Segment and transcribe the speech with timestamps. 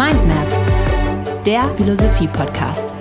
[0.00, 0.70] Mindmaps,
[1.44, 2.94] der Philosophie-Podcast.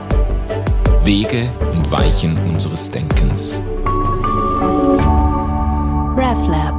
[1.03, 3.61] Wege und Weichen unseres Denkens.
[6.17, 6.77] RefLab.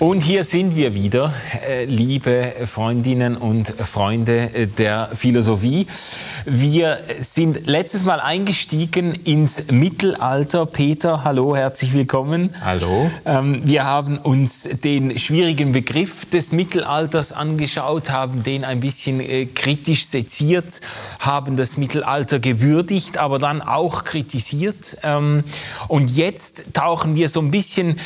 [0.00, 1.32] Und hier sind wir wieder,
[1.64, 5.86] äh, liebe Freundinnen und Freunde der Philosophie.
[6.48, 10.64] Wir sind letztes Mal eingestiegen ins Mittelalter.
[10.64, 12.54] Peter, hallo, herzlich willkommen.
[12.60, 13.10] Hallo.
[13.24, 19.46] Ähm, wir haben uns den schwierigen Begriff des Mittelalters angeschaut, haben den ein bisschen äh,
[19.46, 20.80] kritisch seziert,
[21.18, 24.98] haben das Mittelalter gewürdigt, aber dann auch kritisiert.
[25.02, 25.42] Ähm,
[25.88, 27.98] und jetzt tauchen wir so ein bisschen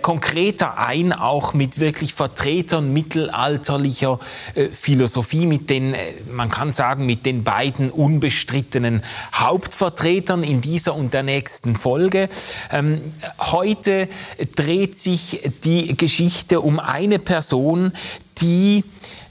[0.00, 4.18] konkreter ein auch mit wirklich Vertretern mittelalterlicher
[4.54, 5.98] äh, Philosophie, mit den, äh,
[6.32, 9.02] man kann sagen, mit den beiden unbestrittenen
[9.34, 12.28] Hauptvertretern in dieser und der nächsten Folge.
[12.70, 14.08] Ähm, heute
[14.54, 17.92] dreht sich die Geschichte um eine Person,
[18.40, 18.84] die,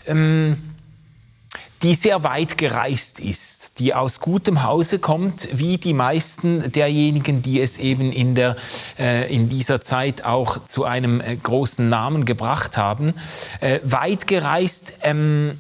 [0.06, 0.58] ähm,
[1.84, 7.60] die sehr weit gereist ist die aus gutem Hause kommt, wie die meisten derjenigen, die
[7.60, 8.56] es eben in, der,
[8.98, 13.16] äh, in dieser Zeit auch zu einem äh, großen Namen gebracht haben,
[13.60, 15.60] äh, weit gereist, ähm,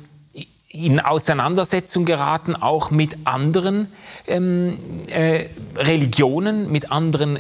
[0.75, 3.91] in Auseinandersetzung geraten, auch mit anderen
[4.27, 5.45] ähm, äh,
[5.75, 7.39] Religionen, mit anderen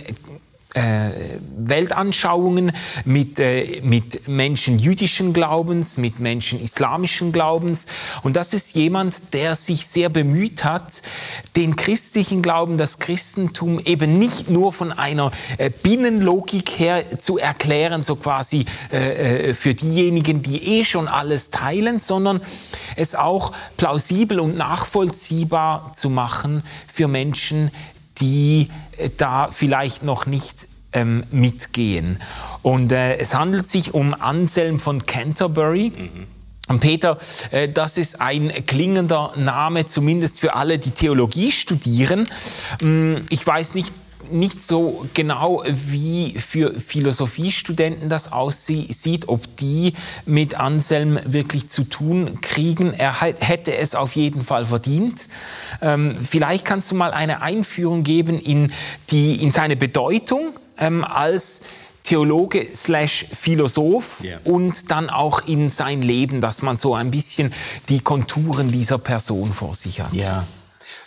[0.75, 2.73] äh, Weltanschauungen,
[3.05, 7.85] mit, äh, mit Menschen jüdischen Glaubens, mit Menschen islamischen Glaubens.
[8.23, 11.01] Und das ist jemand, der sich sehr bemüht hat,
[11.55, 18.03] den christlichen Glauben, das Christentum eben nicht nur von einer äh, Binnenlogik her zu erklären,
[18.03, 22.41] so quasi äh, äh, für diejenigen, die eh schon alles teilen, sondern
[22.97, 27.71] es auch plausibel und nachvollziehbar zu machen für Menschen,
[28.19, 32.19] die äh, da vielleicht noch nicht ähm, mitgehen.
[32.61, 35.91] Und äh, es handelt sich um Anselm von Canterbury.
[35.95, 36.27] Mhm.
[36.67, 37.19] Und Peter,
[37.51, 42.27] äh, das ist ein klingender Name, zumindest für alle, die Theologie studieren.
[42.81, 43.91] Ähm, ich weiß nicht,
[44.31, 49.93] nicht so genau, wie für Philosophiestudenten das aussieht, ob die
[50.25, 52.93] mit Anselm wirklich zu tun kriegen.
[52.93, 55.29] Er hätte es auf jeden Fall verdient.
[55.81, 58.71] Ähm, vielleicht kannst du mal eine Einführung geben in,
[59.09, 61.61] die, in seine Bedeutung ähm, als
[62.03, 64.39] Theologe slash Philosoph yeah.
[64.43, 67.51] und dann auch in sein Leben, dass man so ein bisschen
[67.89, 70.13] die Konturen dieser Person vor sich hat.
[70.13, 70.45] Ja.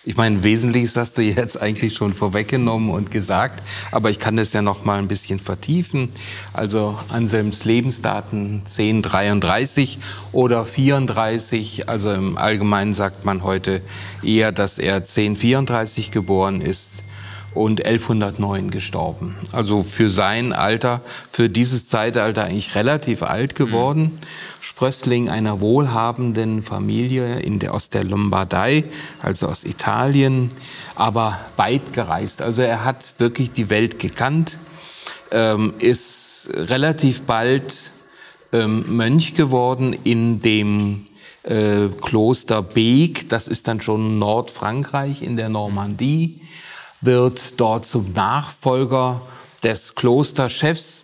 [0.05, 4.53] Ich meine, Wesentliches hast du jetzt eigentlich schon vorweggenommen und gesagt, aber ich kann das
[4.53, 6.11] ja noch mal ein bisschen vertiefen.
[6.53, 9.99] Also Anselms Lebensdaten 1033
[10.33, 13.83] oder 34, also im Allgemeinen sagt man heute
[14.23, 17.03] eher, dass er 1034 geboren ist
[17.55, 19.37] und 1109 gestorben.
[19.53, 21.01] Also für sein Alter,
[21.33, 24.03] für dieses Zeitalter eigentlich relativ alt geworden.
[24.03, 24.19] Mhm.
[24.61, 28.85] Sprössling einer wohlhabenden Familie in der, aus der Lombardei,
[29.23, 30.51] also aus Italien,
[30.95, 32.43] aber weit gereist.
[32.43, 34.57] Also er hat wirklich die Welt gekannt,
[35.31, 37.91] ähm, ist relativ bald
[38.53, 41.07] ähm, Mönch geworden in dem
[41.45, 46.41] äh, Kloster Beek, das ist dann schon Nordfrankreich in der Normandie
[47.01, 49.21] wird dort zum Nachfolger
[49.63, 51.03] des Klosterchefs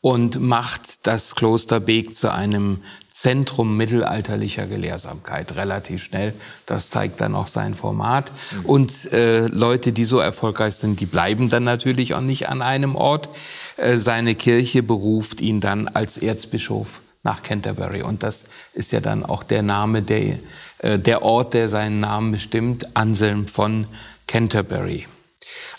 [0.00, 2.82] und macht das Kloster Beek zu einem
[3.18, 6.34] Zentrum mittelalterlicher Gelehrsamkeit relativ schnell.
[6.66, 8.30] Das zeigt dann auch sein Format.
[8.52, 8.64] Mhm.
[8.64, 12.94] Und äh, Leute, die so erfolgreich sind, die bleiben dann natürlich auch nicht an einem
[12.94, 13.28] Ort.
[13.76, 18.02] Äh, seine Kirche beruft ihn dann als Erzbischof nach Canterbury.
[18.02, 20.38] Und das ist ja dann auch der Name, der,
[20.78, 23.88] äh, der Ort, der seinen Namen bestimmt, Anselm von
[24.28, 25.06] Canterbury.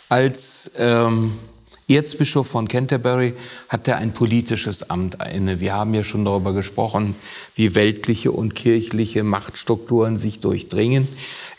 [0.09, 1.39] Als ähm,
[1.87, 3.33] Erzbischof von Canterbury
[3.69, 5.59] hat er ein politisches Amt inne.
[5.59, 7.15] Wir haben ja schon darüber gesprochen,
[7.55, 11.07] wie weltliche und kirchliche Machtstrukturen sich durchdringen.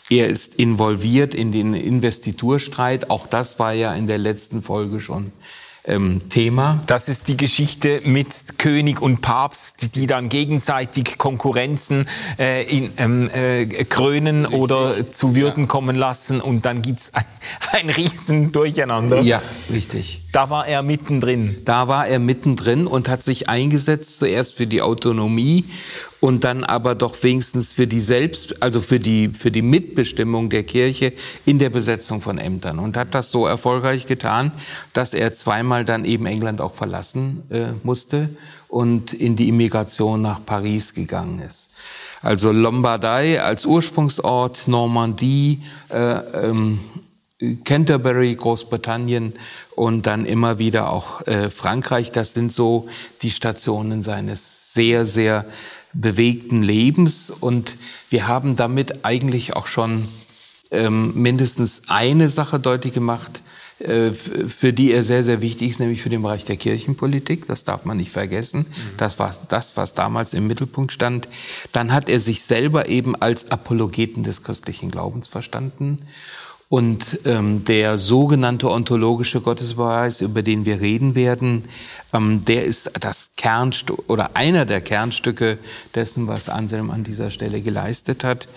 [0.09, 3.09] Er ist involviert in den Investiturstreit.
[3.09, 5.31] Auch das war ja in der letzten Folge schon
[5.85, 6.83] ähm, Thema.
[6.87, 12.07] Das ist die Geschichte mit König und Papst, die dann gegenseitig Konkurrenzen
[12.37, 14.59] äh, in, ähm, äh, krönen Richtig.
[14.59, 15.67] oder zu Würden ja.
[15.67, 17.25] kommen lassen und dann gibt's ein,
[17.71, 19.21] ein riesen Durcheinander.
[19.21, 19.41] Ja,
[19.71, 20.21] richtig.
[20.31, 21.61] Da war er mittendrin.
[21.65, 25.65] Da war er mittendrin und hat sich eingesetzt zuerst für die Autonomie
[26.21, 30.63] und dann aber doch wenigstens für die Selbst, also für die, für die Mitbestimmung der
[30.63, 31.11] Kirche
[31.45, 34.51] in der Besetzung von Ämtern und hat das so erfolgreich getan,
[34.93, 38.29] dass er zweimal dann eben England auch verlassen äh, musste
[38.69, 41.71] und in die Immigration nach Paris gegangen ist.
[42.21, 46.79] Also Lombardei als Ursprungsort, Normandie, äh, ähm,
[47.63, 49.33] Canterbury, Großbritannien
[49.75, 52.11] und dann immer wieder auch äh, Frankreich.
[52.11, 52.87] Das sind so
[53.23, 55.45] die Stationen seines sehr, sehr
[55.93, 57.29] bewegten Lebens.
[57.29, 57.77] Und
[58.09, 60.07] wir haben damit eigentlich auch schon
[60.71, 63.41] ähm, mindestens eine Sache deutlich gemacht,
[63.79, 67.47] äh, für die er sehr, sehr wichtig ist, nämlich für den Bereich der Kirchenpolitik.
[67.47, 68.59] Das darf man nicht vergessen.
[68.59, 68.97] Mhm.
[68.97, 71.27] Das war das, was damals im Mittelpunkt stand.
[71.71, 75.99] Dann hat er sich selber eben als Apologeten des christlichen Glaubens verstanden.
[76.71, 81.65] Und ähm, der sogenannte ontologische Gottesbeweis, über den wir reden werden,
[82.13, 85.57] ähm, der ist das Kernstück oder einer der Kernstücke
[85.95, 88.47] dessen, was Anselm an dieser Stelle geleistet hat.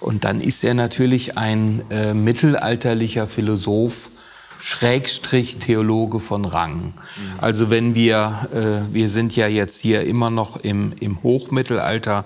[0.00, 4.08] Und dann ist er natürlich ein äh, mittelalterlicher Philosoph,
[4.58, 6.84] Schrägstrich Theologe von Rang.
[6.84, 6.92] Mhm.
[7.36, 8.48] Also wenn wir,
[8.90, 12.24] äh, wir sind ja jetzt hier immer noch im, im Hochmittelalter,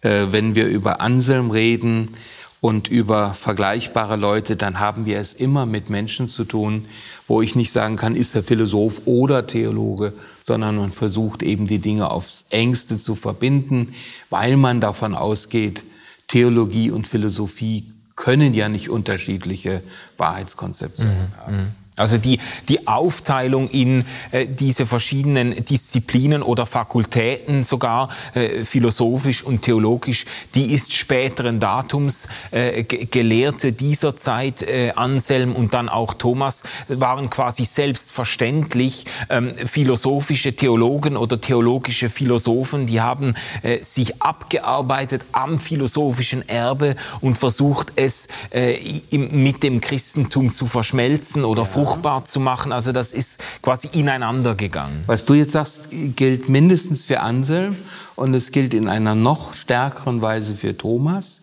[0.00, 2.16] äh, wenn wir über Anselm reden,
[2.62, 6.86] und über vergleichbare Leute, dann haben wir es immer mit Menschen zu tun,
[7.26, 10.12] wo ich nicht sagen kann, ist er Philosoph oder Theologe,
[10.44, 13.94] sondern man versucht eben die Dinge aufs engste zu verbinden,
[14.30, 15.82] weil man davon ausgeht,
[16.28, 19.82] Theologie und Philosophie können ja nicht unterschiedliche
[20.16, 21.36] Wahrheitskonzeptionen mhm.
[21.36, 21.81] haben.
[21.96, 22.40] Also die,
[22.70, 30.24] die Aufteilung in äh, diese verschiedenen Disziplinen oder Fakultäten, sogar äh, philosophisch und theologisch,
[30.54, 32.28] die ist späteren Datums.
[32.50, 40.56] Äh, Gelehrte dieser Zeit, äh, Anselm und dann auch Thomas, waren quasi selbstverständlich ähm, philosophische
[40.56, 42.86] Theologen oder theologische Philosophen.
[42.86, 48.80] Die haben äh, sich abgearbeitet am philosophischen Erbe und versucht, es äh,
[49.10, 52.72] im, mit dem Christentum zu verschmelzen oder ja fruchtbar zu machen.
[52.72, 55.04] Also das ist quasi ineinander gegangen.
[55.06, 57.76] Was du jetzt sagst, gilt mindestens für Anselm
[58.14, 61.40] und es gilt in einer noch stärkeren Weise für Thomas.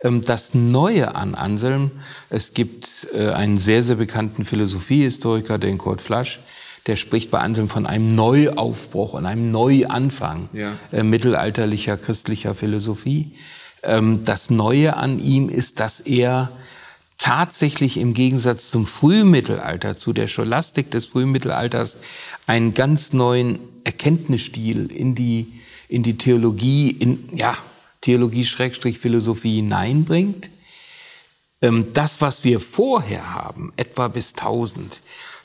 [0.00, 1.92] Ähm, das Neue an Anselm,
[2.30, 6.40] es gibt äh, einen sehr, sehr bekannten Philosophiehistoriker, den Kurt Flasch,
[6.86, 10.72] der spricht bei Anselm von einem Neuaufbruch und einem Neuanfang ja.
[10.92, 13.32] Äh, mittelalterlicher christlicher Philosophie.
[13.84, 16.50] Ähm, das Neue an ihm ist, dass er
[17.18, 21.98] tatsächlich im Gegensatz zum Frühmittelalter, zu der Scholastik des Frühmittelalters,
[22.46, 27.56] einen ganz neuen Erkenntnisstil in die, in die Theologie, in, ja,
[28.02, 30.50] Theologie-Philosophie hineinbringt.
[31.62, 35.00] Ähm, das, was wir vorher haben, etwa bis 1000,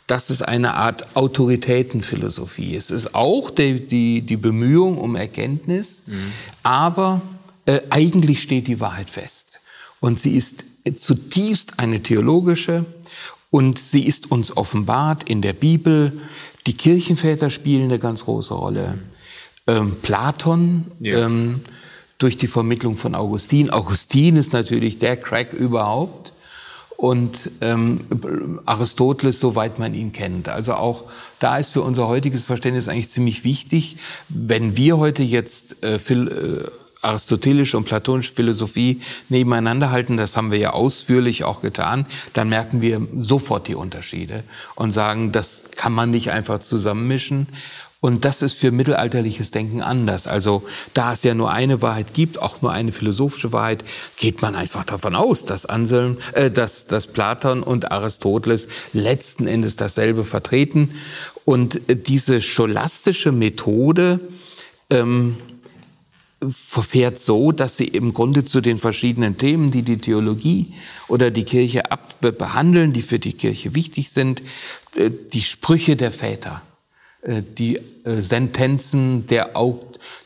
[0.08, 2.76] das ist eine Art Autoritätenphilosophie.
[2.76, 6.34] Es ist auch die, die, die Bemühung um Erkenntnis, mhm.
[6.64, 7.22] aber
[7.66, 9.62] äh, eigentlich steht die Wahrheit fest.
[10.02, 12.86] Und sie ist zutiefst eine theologische
[13.50, 16.14] und sie ist uns offenbart in der Bibel.
[16.68, 19.00] Die Kirchenväter spielen eine ganz große Rolle.
[19.68, 21.26] Ähm, Platon ja.
[21.26, 21.62] ähm,
[22.18, 23.70] durch die Vermittlung von Augustin.
[23.70, 26.34] Augustin ist natürlich der Crack überhaupt.
[26.98, 30.50] Und ähm, Aristoteles, soweit man ihn kennt.
[30.50, 31.06] Also auch
[31.40, 33.98] da ist für unser heutiges Verständnis eigentlich ziemlich wichtig,
[34.30, 36.72] wenn wir heute jetzt äh, äh
[37.02, 42.82] aristotelische und platonische Philosophie nebeneinander halten, das haben wir ja ausführlich auch getan, dann merken
[42.82, 44.44] wir sofort die Unterschiede
[44.76, 47.48] und sagen, das kann man nicht einfach zusammenmischen.
[48.02, 50.26] Und das ist für mittelalterliches Denken anders.
[50.26, 50.64] Also
[50.96, 53.84] da es ja nur eine Wahrheit gibt, auch nur eine philosophische Wahrheit,
[54.18, 59.76] geht man einfach davon aus, dass Anselm, äh, dass, dass Platon und Aristoteles letzten Endes
[59.76, 60.96] dasselbe vertreten.
[61.46, 64.20] Und äh, diese scholastische Methode
[64.90, 65.38] ähm,
[66.50, 70.74] verfährt so, dass sie im Grunde zu den verschiedenen Themen, die die Theologie
[71.08, 71.84] oder die Kirche
[72.20, 74.42] behandeln, die für die Kirche wichtig sind,
[74.96, 76.62] äh, die Sprüche der Väter,
[77.22, 79.52] äh, die äh, Sentenzen der,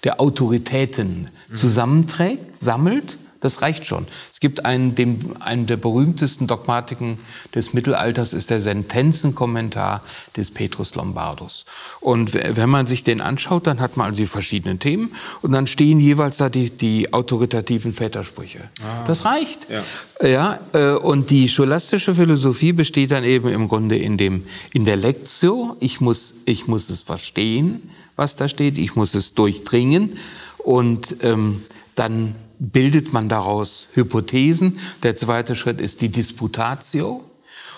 [0.04, 1.56] der Autoritäten mhm.
[1.56, 4.08] zusammenträgt, sammelt das reicht schon.
[4.34, 7.20] Es gibt einen, dem, einen der berühmtesten Dogmatiken
[7.54, 10.02] des Mittelalters ist der Sentenzenkommentar
[10.36, 11.66] des Petrus Lombardus.
[12.02, 15.68] Und wenn man sich den anschaut, dann hat man also die verschiedenen Themen und dann
[15.68, 18.70] stehen jeweils da die, die autoritativen Vätersprüche.
[18.82, 19.06] Ah.
[19.06, 19.68] Das reicht.
[19.70, 20.28] Ja.
[20.28, 20.60] ja.
[20.74, 25.78] Äh, und die scholastische Philosophie besteht dann eben im Grunde in dem, in der Lectio.
[25.80, 28.80] Ich muss, ich muss es verstehen, was da steht.
[28.80, 30.18] Ich muss es durchdringen
[30.58, 31.62] und ähm,
[31.94, 34.80] dann bildet man daraus Hypothesen.
[35.04, 37.24] Der zweite Schritt ist die Disputatio.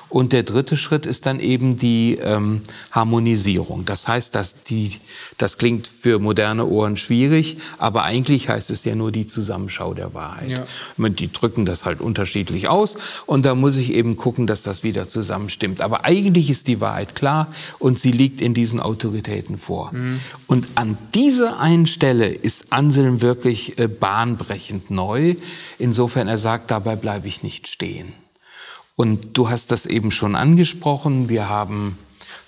[0.10, 2.62] Und der dritte Schritt ist dann eben die ähm,
[2.92, 3.86] Harmonisierung.
[3.86, 4.94] Das heißt, dass die,
[5.38, 10.14] das klingt für moderne Ohren schwierig, aber eigentlich heißt es ja nur die Zusammenschau der
[10.14, 10.50] Wahrheit.
[10.50, 11.10] Ja.
[11.10, 15.08] Die drücken das halt unterschiedlich aus und da muss ich eben gucken, dass das wieder
[15.08, 15.82] zusammenstimmt.
[15.82, 17.48] Aber eigentlich ist die Wahrheit klar
[17.80, 19.92] und sie liegt in diesen Autoritäten vor.
[19.92, 20.20] Mhm.
[20.48, 25.36] Und an dieser einen Stelle ist Anselm wirklich äh, bahnbrechend neu.
[25.80, 28.14] Insofern er sagt, dabei bleibe ich nicht stehen.
[28.98, 31.30] Und du hast das eben schon angesprochen.
[31.30, 32.00] Wir haben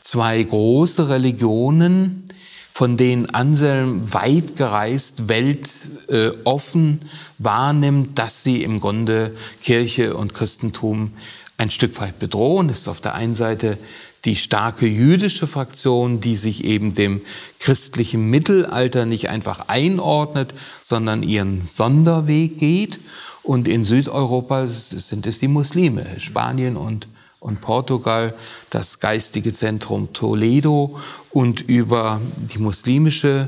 [0.01, 2.25] zwei große Religionen,
[2.74, 7.06] von denen Anselm weit gereist, weltoffen äh,
[7.38, 11.12] wahrnimmt, dass sie im Grunde Kirche und Christentum
[11.58, 12.70] ein Stück weit bedrohen.
[12.70, 13.77] Das ist auf der einen Seite
[14.25, 17.22] die starke jüdische Fraktion, die sich eben dem
[17.60, 22.98] christlichen Mittelalter nicht einfach einordnet, sondern ihren Sonderweg geht.
[23.43, 27.08] Und in Südeuropa sind es die Muslime, Spanien und,
[27.39, 28.34] und Portugal,
[28.69, 31.00] das geistige Zentrum Toledo
[31.31, 33.48] und über die muslimische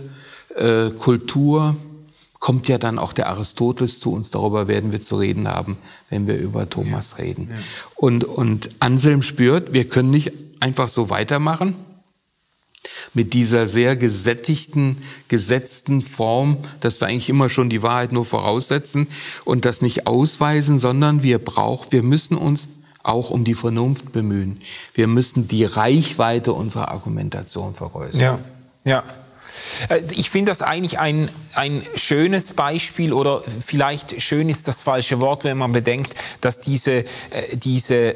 [0.56, 1.76] äh, Kultur
[2.40, 4.32] kommt ja dann auch der Aristoteles zu uns.
[4.32, 5.78] Darüber werden wir zu reden haben,
[6.10, 7.24] wenn wir über Thomas ja.
[7.24, 7.50] reden.
[7.52, 7.58] Ja.
[7.96, 11.76] Und, und Anselm spürt, wir können nicht einfach so weitermachen
[13.14, 19.08] mit dieser sehr gesättigten, gesetzten Form, dass wir eigentlich immer schon die Wahrheit nur voraussetzen
[19.46, 22.68] und das nicht ausweisen, sondern wir brauchen, wir müssen uns
[23.04, 24.62] auch um die Vernunft bemühen.
[24.94, 28.22] Wir müssen die Reichweite unserer Argumentation vergrößern.
[28.22, 28.40] Ja,
[28.84, 29.04] ja.
[29.90, 35.20] Äh, ich finde das eigentlich ein, ein schönes Beispiel oder vielleicht schön ist das falsche
[35.20, 37.06] Wort, wenn man bedenkt, dass diese, äh,
[37.54, 38.16] diese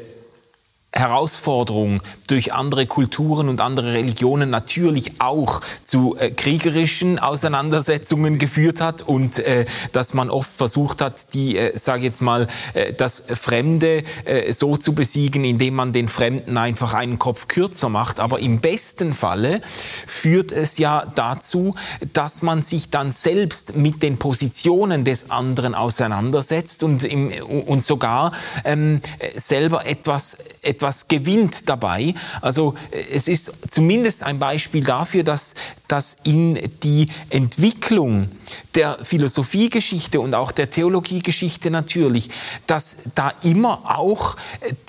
[0.96, 9.02] Herausforderung durch andere Kulturen und andere Religionen natürlich auch zu äh, kriegerischen Auseinandersetzungen geführt hat
[9.02, 14.02] und äh, dass man oft versucht hat, die, äh, sage jetzt mal, äh, das Fremde
[14.24, 18.18] äh, so zu besiegen, indem man den Fremden einfach einen Kopf kürzer macht.
[18.18, 19.60] Aber im besten Falle
[20.06, 21.74] führt es ja dazu,
[22.12, 27.32] dass man sich dann selbst mit den Positionen des anderen auseinandersetzt und, im,
[27.66, 28.32] und sogar
[28.64, 29.02] ähm,
[29.34, 32.14] selber etwas, etwas etwas gewinnt dabei.
[32.40, 35.54] Also äh, es ist zumindest ein Beispiel dafür, dass,
[35.88, 38.28] dass in die Entwicklung
[38.74, 42.30] der Philosophiegeschichte und auch der Theologiegeschichte natürlich,
[42.66, 44.36] dass da immer auch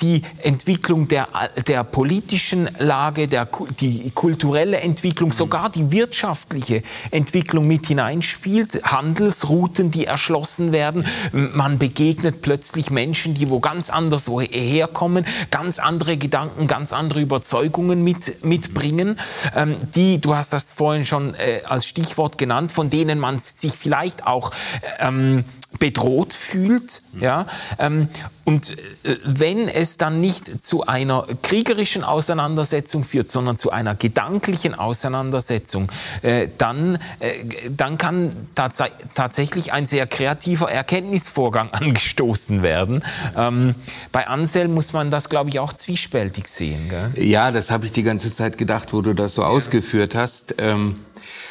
[0.01, 1.27] die Entwicklung der,
[1.65, 3.47] der politischen Lage, der,
[3.79, 8.83] die kulturelle Entwicklung, sogar die wirtschaftliche Entwicklung mit hineinspielt.
[8.83, 11.05] Handelsrouten, die erschlossen werden.
[11.31, 17.21] Man begegnet plötzlich Menschen, die wo ganz anders woher kommen, ganz andere Gedanken, ganz andere
[17.21, 19.19] Überzeugungen mit, mitbringen,
[19.55, 23.73] ähm, die, du hast das vorhin schon äh, als Stichwort genannt, von denen man sich
[23.73, 24.51] vielleicht auch
[24.99, 25.45] ähm,
[25.79, 27.01] bedroht fühlt.
[27.19, 27.45] Ja?
[27.79, 28.09] Ähm,
[28.45, 34.73] und äh, wenn es dann nicht zu einer kriegerischen Auseinandersetzung führt, sondern zu einer gedanklichen
[34.73, 35.91] Auseinandersetzung,
[36.21, 38.83] äh, dann, äh, dann kann tats
[39.15, 43.03] tatsächlich ein sehr kreativer Erkenntnisvorgang angestoßen werden.
[43.35, 43.75] Ähm,
[44.11, 46.89] bei Ansel muss man das, glaube ich, auch zwiespältig sehen.
[46.89, 47.11] Gell?
[47.25, 49.49] Ja, das habe ich die ganze Zeit gedacht, wo du das so ja.
[49.49, 50.55] ausgeführt hast.
[50.57, 50.99] Ähm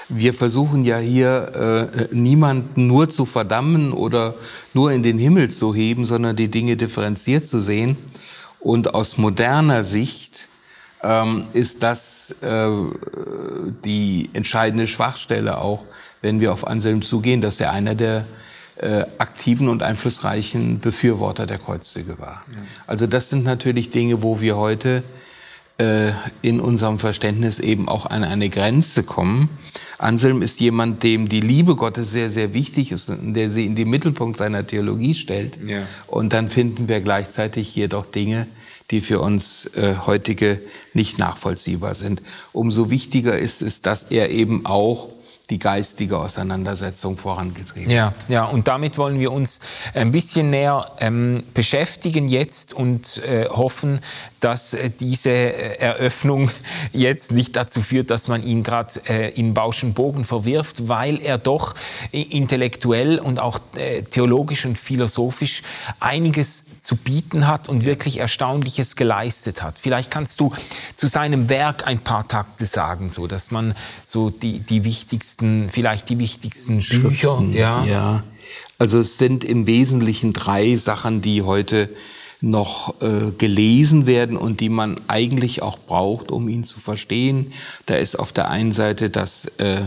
[0.09, 4.35] wir versuchen ja hier äh, niemanden nur zu verdammen oder
[4.75, 7.97] nur in den Himmel zu heben, sondern die Dinge differenziert zu sehen.
[8.61, 10.47] Und aus moderner Sicht
[11.03, 12.69] ähm, ist das äh,
[13.85, 15.83] die entscheidende Schwachstelle auch,
[16.21, 18.27] wenn wir auf Anselm zugehen, dass er einer der
[18.77, 22.43] äh, aktiven und einflussreichen Befürworter der Kreuzzüge war.
[22.51, 22.59] Ja.
[22.87, 25.03] Also das sind natürlich Dinge, wo wir heute
[25.79, 29.51] äh, in unserem Verständnis eben auch an eine Grenze kommen.
[29.99, 33.77] Anselm ist jemand, dem die Liebe Gottes sehr, sehr wichtig ist und der sie in
[33.77, 35.59] den Mittelpunkt seiner Theologie stellt.
[35.67, 35.83] Ja.
[36.07, 38.47] Und dann finden wir gleichzeitig jedoch Dinge,
[38.91, 40.61] die für uns äh, heutige
[40.95, 42.23] nicht nachvollziehbar sind.
[42.53, 45.09] Umso wichtiger ist es, dass er eben auch
[45.51, 47.91] die geistige Auseinandersetzung vorangetrieben.
[47.91, 49.61] Ja, ja, und damit wollen wir uns
[49.95, 54.01] ein bisschen näher ähm, beschäftigen jetzt und äh, hoffen,
[54.41, 56.51] dass äh, diese äh, Eröffnung
[56.93, 61.39] jetzt nicht dazu führt, dass man ihn gerade äh, in Bauschen Bogen verwirft, weil er
[61.39, 61.75] doch
[62.13, 63.59] intellektuell und auch
[64.11, 65.63] theologisch und philosophisch
[66.01, 69.79] einiges zu bieten hat und wirklich Erstaunliches geleistet hat.
[69.79, 70.53] Vielleicht kannst du
[70.95, 73.75] zu seinem Werk ein paar Takte sagen, so dass man
[74.05, 77.43] so die, die wichtigsten wichtigsten, vielleicht die wichtigsten Bücher?
[77.53, 77.85] Ja.
[77.85, 78.25] ja.
[78.79, 81.89] Also es sind im Wesentlichen drei Sachen, die heute
[82.41, 87.53] noch äh, gelesen werden und die man eigentlich auch braucht, um ihn zu verstehen.
[87.87, 89.83] Da ist auf der einen Seite das äh,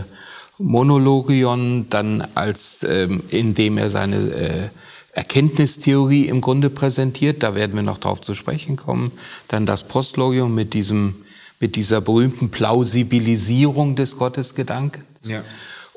[0.58, 4.68] Monologion, dann als ähm, indem er seine äh,
[5.12, 7.42] Erkenntnistheorie im Grunde präsentiert.
[7.42, 9.12] Da werden wir noch drauf zu sprechen kommen.
[9.48, 11.16] Dann das Postlogium mit diesem
[11.60, 15.28] mit dieser berühmten Plausibilisierung des Gottesgedankens.
[15.28, 15.44] Ja.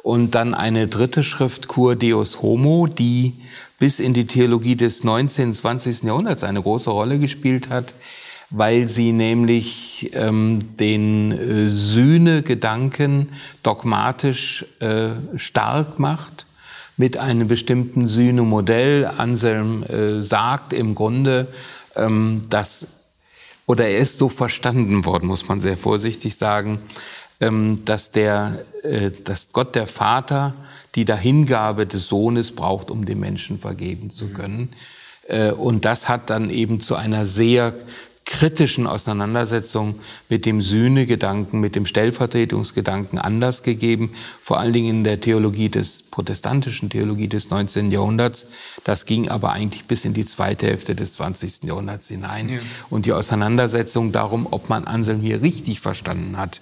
[0.03, 3.33] Und dann eine dritte Schrift, Cur Deus Homo, die
[3.80, 6.03] bis in die Theologie des 19., 20.
[6.03, 7.94] Jahrhunderts eine große Rolle gespielt hat,
[8.50, 13.30] weil sie nämlich ähm, den äh, Sühne-Gedanken
[13.63, 16.46] dogmatisch äh, stark macht
[16.98, 19.10] mit einem bestimmten Sühne-Modell.
[19.18, 21.48] Anselm äh, sagt im Grunde,
[21.96, 22.88] ähm, dass,
[23.65, 26.80] oder er ist so verstanden worden, muss man sehr vorsichtig sagen,
[27.39, 30.53] ähm, dass, der, äh, dass Gott der Vater
[30.95, 34.73] die Dahingabe des Sohnes braucht, um den Menschen vergeben zu können.
[35.27, 37.73] Äh, und das hat dann eben zu einer sehr
[38.25, 45.19] kritischen Auseinandersetzung mit dem Sühnegedanken, mit dem Stellvertretungsgedanken anders gegeben, vor allen Dingen in der
[45.19, 47.91] Theologie des protestantischen Theologie des 19.
[47.91, 48.47] Jahrhunderts.
[48.85, 51.63] Das ging aber eigentlich bis in die zweite Hälfte des 20.
[51.63, 52.50] Jahrhunderts hinein.
[52.50, 52.59] Ja.
[52.89, 56.62] Und die Auseinandersetzung darum, ob man Anselm hier richtig verstanden hat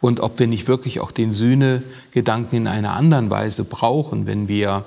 [0.00, 4.84] und ob wir nicht wirklich auch den Sühnegedanken in einer anderen Weise brauchen, wenn wir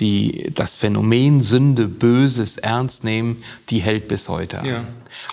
[0.00, 4.66] die das Phänomen Sünde, Böses ernst nehmen, die hält bis heute an.
[4.66, 4.84] Ja.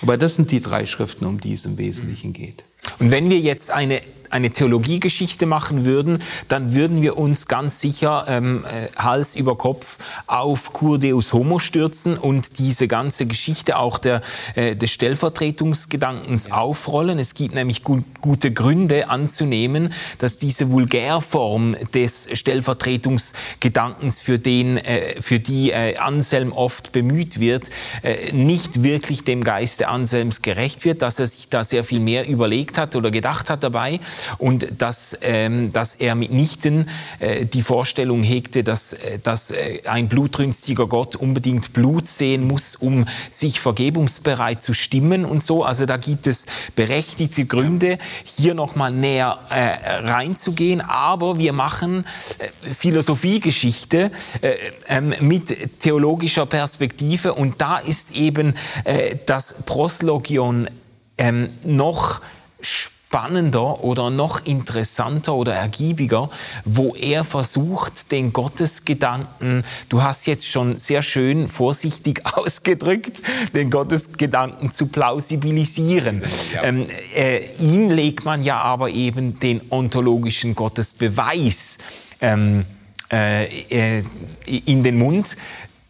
[0.01, 2.63] Aber das sind die drei Schriften, um die es im Wesentlichen geht.
[2.99, 4.01] Und wenn wir jetzt eine
[4.35, 9.97] eine Theologiegeschichte machen würden, dann würden wir uns ganz sicher ähm, äh, Hals über Kopf
[10.27, 14.21] auf Cur Deus Homo stürzen und diese ganze Geschichte auch der,
[14.55, 17.17] äh, des Stellvertretungsgedankens aufrollen.
[17.17, 25.21] Es gibt nämlich gut, gute Gründe anzunehmen, dass diese Vulgärform des Stellvertretungsgedankens, für, den, äh,
[25.21, 27.69] für die äh, Anselm oft bemüht wird,
[28.03, 32.27] äh, nicht wirklich dem Geiste Anselms gerecht wird, dass er sich da sehr viel mehr
[32.27, 34.01] überlegt hat oder gedacht hat dabei
[34.37, 36.89] und dass, ähm, dass er mitnichten
[37.19, 42.75] äh, die Vorstellung hegte, dass, äh, dass äh, ein blutrünstiger Gott unbedingt Blut sehen muss,
[42.75, 45.63] um sich vergebungsbereit zu stimmen und so.
[45.63, 50.81] Also da gibt es berechtigte Gründe, hier nochmal näher äh, reinzugehen.
[50.81, 52.05] Aber wir machen
[52.37, 54.55] äh, Philosophiegeschichte äh,
[54.87, 60.69] ähm, mit theologischer Perspektive und da ist eben äh, das Proslogion
[61.17, 62.21] ähm, noch
[62.61, 66.29] spannender spannender oder noch interessanter oder ergiebiger,
[66.65, 73.21] wo er versucht, den Gottesgedanken, du hast jetzt schon sehr schön vorsichtig ausgedrückt,
[73.53, 76.23] den Gottesgedanken zu plausibilisieren.
[76.53, 76.63] Ja.
[76.63, 81.77] Ähm, äh, ihm legt man ja aber eben den ontologischen Gottesbeweis
[82.19, 82.65] ähm,
[83.11, 84.03] äh, äh
[84.45, 85.37] in den Mund,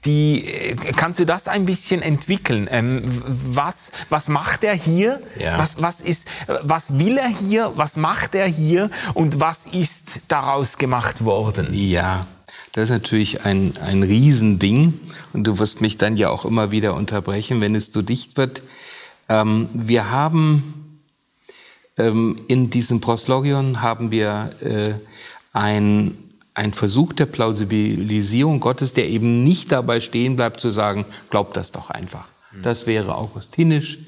[0.05, 2.67] die, äh, kannst du das ein bisschen entwickeln?
[2.69, 5.21] Ähm, was, was macht er hier?
[5.37, 5.57] Ja.
[5.57, 6.27] Was, was, ist,
[6.61, 7.73] was will er hier?
[7.75, 8.89] Was macht er hier?
[9.13, 11.67] Und was ist daraus gemacht worden?
[11.71, 12.27] Ja,
[12.73, 14.99] das ist natürlich ein, ein Riesending.
[15.33, 18.61] Und du wirst mich dann ja auch immer wieder unterbrechen, wenn es zu dicht wird.
[19.27, 20.99] Ähm, wir haben
[21.97, 24.93] ähm, in diesem Proslogion haben wir äh,
[25.53, 26.17] ein
[26.55, 31.71] ein Versuch der Plausibilisierung Gottes, der eben nicht dabei stehen bleibt zu sagen, glaubt das
[31.71, 32.27] doch einfach.
[32.63, 33.99] Das wäre augustinisch,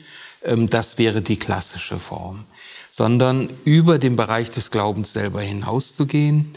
[0.43, 2.45] ähm, das wäre die klassische Form,
[2.91, 6.55] sondern über den Bereich des Glaubens selber hinauszugehen.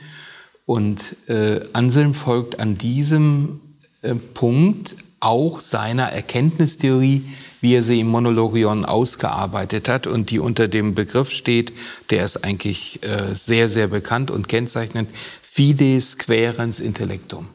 [0.64, 3.60] Und äh, Anselm folgt an diesem
[4.02, 7.24] äh, Punkt auch seiner Erkenntnistheorie,
[7.60, 11.72] wie er sie im Monologion ausgearbeitet hat und die unter dem Begriff steht,
[12.10, 15.10] der ist eigentlich äh, sehr, sehr bekannt und kennzeichnend,
[15.42, 17.48] Fides querens intellectum.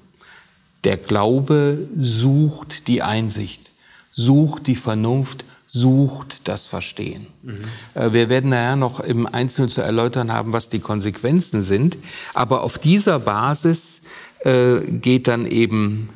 [0.83, 3.71] Der Glaube sucht die Einsicht,
[4.11, 7.27] sucht die Vernunft, sucht das Verstehen.
[7.41, 7.55] Mhm.
[7.95, 11.97] Äh, wir werden nachher noch im Einzelnen zu erläutern haben, was die Konsequenzen sind.
[12.33, 14.01] Aber auf dieser Basis
[14.39, 16.09] äh, geht dann eben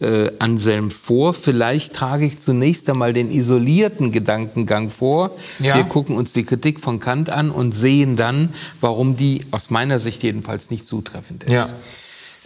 [0.00, 1.34] äh, Anselm vor.
[1.34, 5.32] Vielleicht trage ich zunächst einmal den isolierten Gedankengang vor.
[5.58, 5.76] Ja.
[5.76, 9.98] Wir gucken uns die Kritik von Kant an und sehen dann, warum die aus meiner
[9.98, 11.52] Sicht jedenfalls nicht zutreffend ist.
[11.52, 11.68] Ja.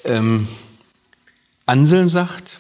[0.05, 0.49] Ähm,
[1.67, 2.59] Anselm sagt,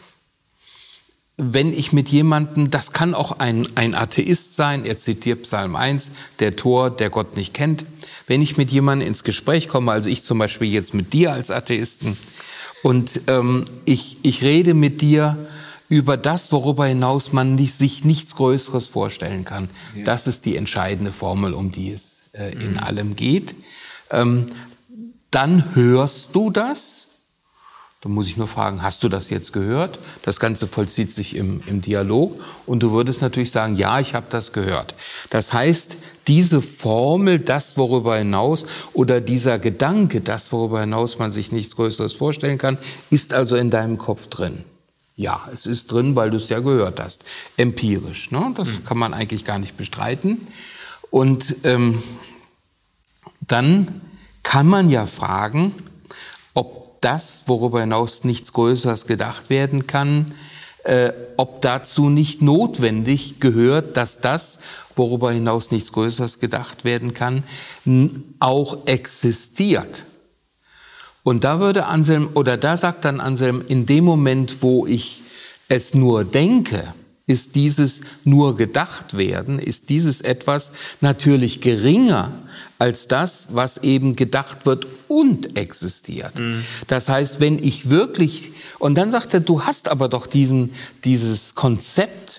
[1.39, 6.13] wenn ich mit jemandem, das kann auch ein, ein Atheist sein, er zitiert Psalm 1,
[6.39, 7.85] der Tor, der Gott nicht kennt,
[8.27, 11.51] wenn ich mit jemandem ins Gespräch komme, also ich zum Beispiel jetzt mit dir als
[11.51, 12.17] Atheisten,
[12.83, 15.37] und ähm, ich, ich rede mit dir
[15.89, 19.69] über das, worüber hinaus man nicht, sich nichts Größeres vorstellen kann.
[19.95, 20.05] Ja.
[20.05, 22.79] Das ist die entscheidende Formel, um die es äh, in mhm.
[22.79, 23.55] allem geht.
[24.11, 24.47] Ähm,
[25.31, 27.07] dann hörst du das.
[28.01, 29.99] Da muss ich nur fragen, hast du das jetzt gehört?
[30.23, 34.27] Das Ganze vollzieht sich im, im Dialog und du würdest natürlich sagen, ja, ich habe
[34.29, 34.95] das gehört.
[35.31, 41.53] Das heißt, diese Formel, das worüber hinaus oder dieser Gedanke, das worüber hinaus man sich
[41.53, 42.79] nichts Größeres vorstellen kann,
[43.11, 44.65] ist also in deinem Kopf drin.
[45.17, 47.25] Ja, es ist drin, weil du es ja gehört hast.
[47.57, 48.31] Empirisch.
[48.31, 48.53] Ne?
[48.57, 48.85] Das mhm.
[48.85, 50.47] kann man eigentlich gar nicht bestreiten.
[51.11, 52.03] Und ähm,
[53.41, 54.01] dann
[54.43, 55.75] kann man ja fragen,
[56.55, 60.35] ob das, worüber hinaus nichts Größeres gedacht werden kann,
[60.85, 64.59] äh, ob dazu nicht notwendig gehört, dass das,
[64.97, 67.45] worüber hinaus nichts Größeres gedacht werden kann,
[68.39, 70.05] auch existiert.
[71.23, 75.23] Und da würde Anselm, oder da sagt dann Anselm, in dem Moment, wo ich
[75.69, 76.93] es nur denke,
[77.27, 82.33] ist dieses nur gedacht werden, ist dieses etwas natürlich geringer
[82.79, 86.37] als das, was eben gedacht wird und existiert.
[86.37, 86.65] Mhm.
[86.89, 88.51] Das heißt, wenn ich wirklich,
[88.81, 90.75] und dann sagt er, du hast aber doch diesen,
[91.05, 92.32] dieses Konzept,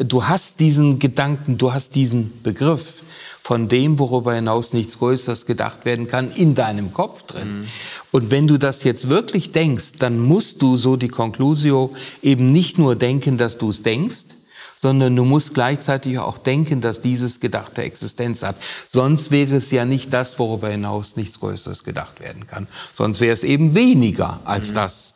[0.00, 3.02] du hast diesen Gedanken, du hast diesen Begriff
[3.42, 7.60] von dem, worüber hinaus nichts Größeres gedacht werden kann, in deinem Kopf drin.
[7.60, 7.66] Mhm.
[8.10, 12.78] Und wenn du das jetzt wirklich denkst, dann musst du, so die Conclusio, eben nicht
[12.78, 14.24] nur denken, dass du es denkst,
[14.76, 18.56] sondern du musst gleichzeitig auch denken, dass dieses gedachte Existenz hat.
[18.86, 22.68] Sonst wäre es ja nicht das, worüber hinaus nichts Größeres gedacht werden kann.
[22.96, 24.74] Sonst wäre es eben weniger als mhm.
[24.74, 25.14] das,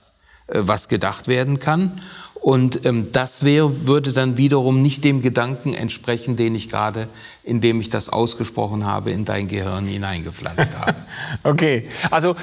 [0.49, 2.01] äh, was gedacht werden kann.
[2.43, 7.09] Und ähm, das wäre, würde dann wiederum nicht dem Gedanken entsprechen, den ich gerade,
[7.45, 10.97] indem ich das ausgesprochen habe, in dein Gehirn hineingepflanzt habe.
[11.45, 12.35] okay, also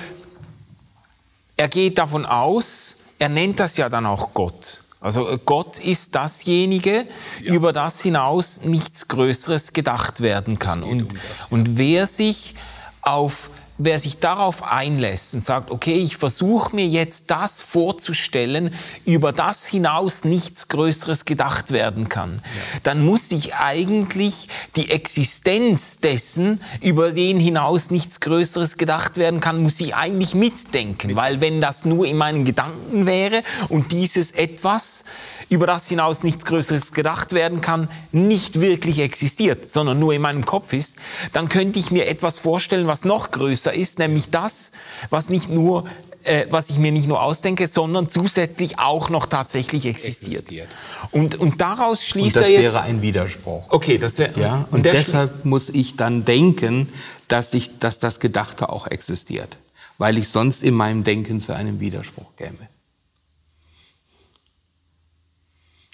[1.57, 4.83] er geht davon aus, er nennt das ja dann auch Gott.
[5.01, 7.05] Also Gott ist dasjenige,
[7.43, 7.53] ja.
[7.53, 10.81] über das hinaus nichts Größeres gedacht werden kann.
[10.81, 12.55] Und, um und wer sich
[13.01, 18.73] auf wer sich darauf einlässt und sagt, okay, ich versuche mir jetzt das vorzustellen,
[19.05, 22.79] über das hinaus nichts Größeres gedacht werden kann, ja.
[22.83, 29.63] dann muss ich eigentlich die Existenz dessen, über den hinaus nichts Größeres gedacht werden kann,
[29.63, 31.07] muss ich eigentlich mitdenken.
[31.07, 31.15] Mit.
[31.15, 35.05] Weil wenn das nur in meinen Gedanken wäre und dieses etwas,
[35.47, 40.45] über das hinaus nichts Größeres gedacht werden kann, nicht wirklich existiert, sondern nur in meinem
[40.45, 40.97] Kopf ist,
[41.31, 44.71] dann könnte ich mir etwas vorstellen, was noch größer größer ist, nämlich das,
[45.09, 45.85] was nicht nur
[46.23, 50.41] äh, was ich mir nicht nur ausdenke, sondern zusätzlich auch noch tatsächlich existiert.
[50.41, 50.67] existiert.
[51.11, 52.73] Und, und daraus schließt und das er jetzt...
[52.73, 53.63] wäre ein Widerspruch.
[53.69, 54.37] Okay, das wäre...
[54.37, 56.89] Ja, und, und deshalb muss ich dann denken,
[57.29, 59.55] dass, ich, dass das Gedachte auch existiert,
[59.97, 62.67] weil ich sonst in meinem Denken zu einem Widerspruch käme.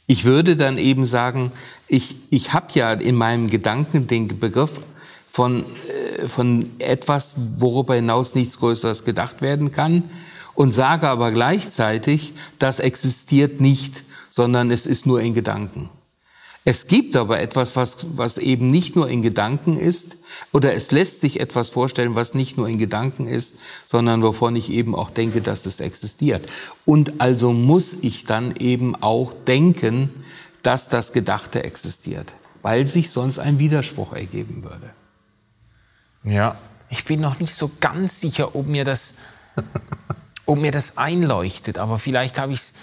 [0.07, 1.51] Ich würde dann eben sagen,
[1.87, 4.79] ich, ich habe ja in meinem Gedanken den Begriff
[5.35, 10.05] von, äh, von etwas, worüber hinaus nichts Größeres gedacht werden kann
[10.53, 15.89] und sage aber gleichzeitig, das existiert nicht, sondern es ist nur in Gedanken.
[16.63, 20.19] Es gibt aber etwas, was, was eben nicht nur in Gedanken ist,
[20.53, 23.55] oder es lässt sich etwas vorstellen, was nicht nur in Gedanken ist,
[23.87, 26.47] sondern wovon ich eben auch denke, dass es existiert.
[26.85, 30.11] Und also muss ich dann eben auch denken,
[30.63, 34.91] dass das Gedachte existiert, weil sich sonst ein Widerspruch ergeben würde.
[36.25, 36.57] Ja,
[36.89, 39.13] ich bin noch nicht so ganz sicher, ob mir das,
[40.45, 42.73] ob mir das einleuchtet, aber vielleicht habe ich es.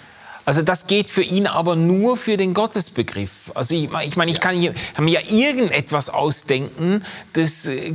[0.45, 3.51] Also das geht für ihn aber nur für den Gottesbegriff.
[3.55, 7.93] Also ich, ich meine, ich kann, hier, kann mir ja irgendetwas ausdenken, das, äh,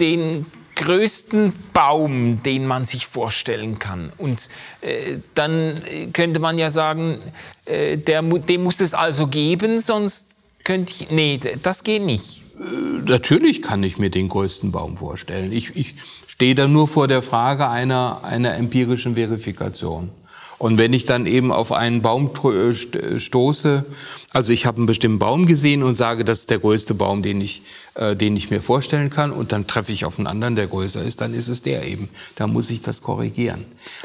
[0.00, 4.12] den größten Baum, den man sich vorstellen kann.
[4.18, 4.48] Und
[4.80, 7.20] äh, dann könnte man ja sagen,
[7.64, 11.10] äh, der, dem muss es also geben, sonst könnte ich...
[11.10, 12.43] Nee, das geht nicht.
[12.58, 15.52] Äh, natürlich kann ich mir den größten Baum vorstellen.
[15.52, 15.94] Ich, ich
[16.26, 20.10] stehe da nur vor der Frage einer, einer empirischen Verifikation.
[20.58, 23.84] Und wenn ich dann eben auf einen Baum äh, stoße,
[24.32, 27.40] also ich habe einen bestimmten Baum gesehen und sage, das ist der größte Baum, den
[27.40, 27.62] ich,
[27.94, 31.02] äh, den ich mir vorstellen kann, und dann treffe ich auf einen anderen, der größer
[31.02, 32.08] ist, dann ist es der eben.
[32.36, 33.64] Da muss ich das korrigieren.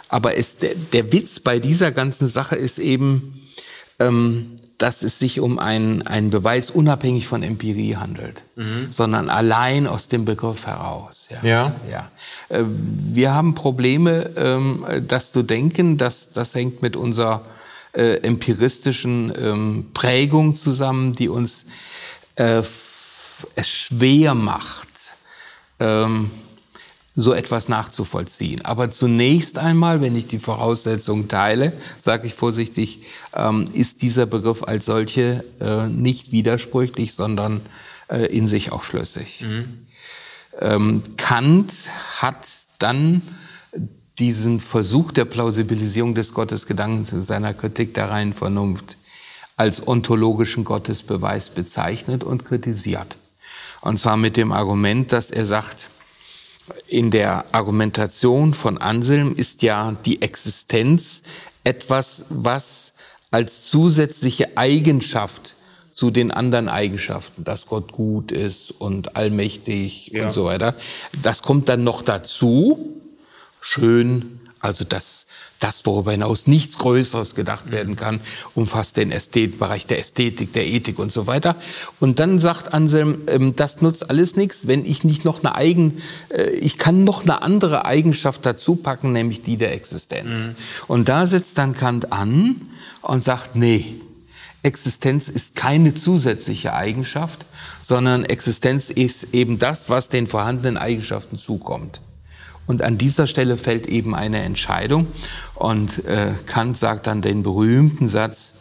[0.10, 3.48] Aber es, der, der Witz bei dieser ganzen Sache ist eben,
[4.00, 8.88] ähm, dass es sich um einen, einen Beweis unabhängig von Empirie handelt, mhm.
[8.92, 11.28] sondern allein aus dem Begriff heraus.
[11.30, 11.48] Ja.
[11.48, 11.76] ja.
[11.92, 12.12] ja.
[12.48, 17.46] Äh, wir haben Probleme, ähm, das zu denken, das, das hängt mit unserer
[17.92, 21.66] äh, empiristischen ähm, Prägung zusammen, die uns
[22.36, 22.64] äh,
[23.56, 24.88] es schwer macht,
[25.80, 26.32] ähm,
[27.20, 28.64] so etwas nachzuvollziehen.
[28.64, 33.04] Aber zunächst einmal, wenn ich die Voraussetzungen teile, sage ich vorsichtig,
[33.34, 37.62] ähm, ist dieser Begriff als solche äh, nicht widersprüchlich, sondern
[38.10, 39.42] äh, in sich auch schlüssig.
[39.42, 39.88] Mhm.
[40.60, 41.74] Ähm, Kant
[42.18, 42.48] hat
[42.80, 43.22] dann
[44.18, 48.98] diesen Versuch der Plausibilisierung des Gottesgedankens in seiner Kritik der reinen Vernunft
[49.56, 53.18] als ontologischen Gottesbeweis bezeichnet und kritisiert.
[53.82, 55.88] Und zwar mit dem Argument, dass er sagt,
[56.88, 61.22] in der Argumentation von Anselm ist ja die Existenz
[61.64, 62.94] etwas, was
[63.32, 65.54] als zusätzliche Eigenschaft
[65.92, 70.28] zu den anderen Eigenschaften, dass Gott gut ist und allmächtig ja.
[70.28, 70.76] und so weiter,
[71.24, 73.02] das kommt dann noch dazu.
[73.60, 75.28] Schön, also das
[75.60, 78.22] das, worüber hinaus nichts Größeres gedacht werden kann,
[78.56, 81.56] umfasst den Ästhet Bereich der Ästhetik, der Ethik und so weiter.
[82.00, 86.02] Und dann sagt Anselm, ähm, das nutzt alles nichts, wenn ich nicht noch eine eigen,
[86.30, 90.48] äh, ich kann noch eine andere Eigenschaft dazu packen, nämlich die der Existenz.
[90.48, 90.56] Mhm.
[90.88, 92.62] Und da setzt dann Kant an
[93.02, 93.86] und sagt, nee,
[94.64, 97.46] Existenz ist keine zusätzliche Eigenschaft,
[97.84, 102.02] sondern Existenz ist eben das, was den vorhandenen Eigenschaften zukommt.
[102.70, 105.08] Und an dieser Stelle fällt eben eine Entscheidung.
[105.60, 108.54] Und äh, Kant sagt dann den berühmten Satz,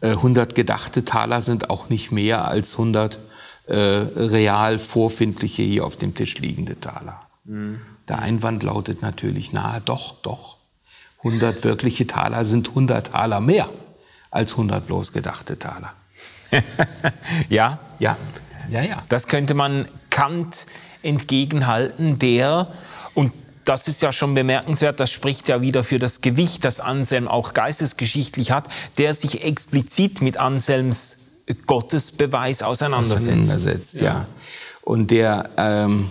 [0.00, 3.18] äh, 100 gedachte Taler sind auch nicht mehr als 100
[3.66, 7.20] äh, real vorfindliche hier auf dem Tisch liegende Taler.
[7.44, 7.80] Mhm.
[8.08, 10.56] Der Einwand lautet natürlich, na doch, doch.
[11.18, 13.68] 100 wirkliche Taler sind 100 Taler mehr
[14.30, 15.92] als 100 bloß gedachte Taler.
[17.48, 17.80] ja?
[17.98, 18.16] Ja.
[18.70, 19.02] Ja, ja.
[19.08, 20.66] Das könnte man Kant
[21.02, 22.68] entgegenhalten, der,
[23.14, 23.32] und
[23.70, 27.54] das ist ja schon bemerkenswert, das spricht ja wieder für das Gewicht, das Anselm auch
[27.54, 31.18] geistesgeschichtlich hat, der sich explizit mit Anselms
[31.66, 33.28] Gottesbeweis auseinandersetzt.
[33.28, 34.26] auseinandersetzt ja.
[34.82, 36.10] Und der ähm,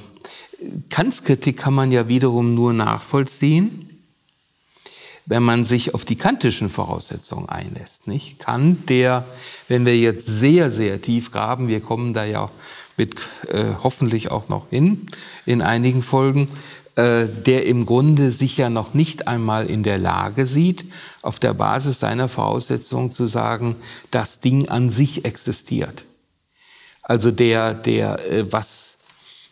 [0.90, 3.90] Kants Kritik kann man ja wiederum nur nachvollziehen,
[5.26, 8.08] wenn man sich auf die kantischen Voraussetzungen einlässt.
[8.08, 8.40] Nicht?
[8.40, 9.26] Kant, der,
[9.68, 12.50] wenn wir jetzt sehr, sehr tief graben, wir kommen da ja
[12.96, 13.16] mit
[13.48, 15.08] äh, hoffentlich auch noch hin
[15.46, 16.50] in einigen Folgen,
[17.00, 20.86] der im Grunde sich ja noch nicht einmal in der Lage sieht,
[21.22, 23.76] auf der Basis seiner Voraussetzungen zu sagen,
[24.12, 26.04] das Ding an sich existiert.
[27.02, 28.98] Also der, der, äh, was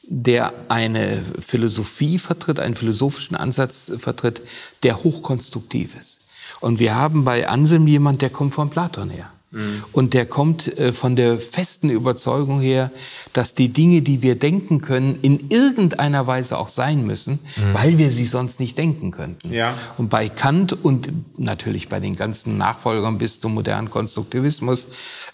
[0.03, 4.41] der eine Philosophie vertritt, einen philosophischen Ansatz vertritt,
[4.83, 6.21] der hochkonstruktiv ist.
[6.59, 9.31] Und wir haben bei Anselm jemand, der kommt von Platon her.
[9.51, 9.83] Mhm.
[9.93, 12.91] Und der kommt äh, von der festen Überzeugung her,
[13.33, 17.73] dass die Dinge, die wir denken können, in irgendeiner Weise auch sein müssen, mhm.
[17.73, 19.53] weil wir sie sonst nicht denken könnten.
[19.53, 19.77] Ja.
[19.97, 24.87] Und bei Kant und natürlich bei den ganzen Nachfolgern bis zum modernen Konstruktivismus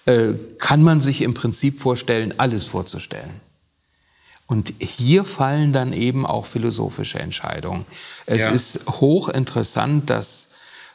[0.06, 3.41] äh, kann man sich im Prinzip vorstellen, alles vorzustellen.
[4.45, 7.86] Und hier fallen dann eben auch philosophische Entscheidungen.
[8.26, 8.52] Es ja.
[8.52, 10.49] ist hochinteressant, dass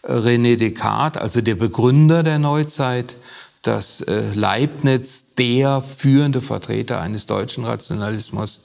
[0.08, 3.16] René Descartes, also der Begründer der Neuzeit,
[3.62, 8.62] dass äh, Leibniz der führende Vertreter eines deutschen Rationalismus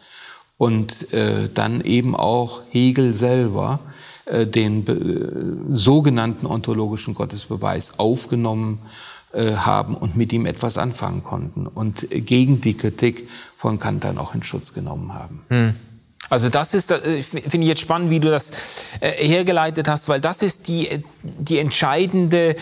[0.57, 3.79] und äh, dann eben auch Hegel selber
[4.25, 8.79] den sogenannten ontologischen Gottesbeweis aufgenommen
[9.33, 13.27] haben und mit ihm etwas anfangen konnten und gegen die Kritik
[13.57, 15.41] von Kant dann auch in Schutz genommen haben.
[15.49, 15.75] Hm.
[16.29, 18.51] Also das ist, äh, finde ich jetzt spannend, wie du das
[18.99, 22.55] äh, hergeleitet hast, weil das ist die, die entscheidende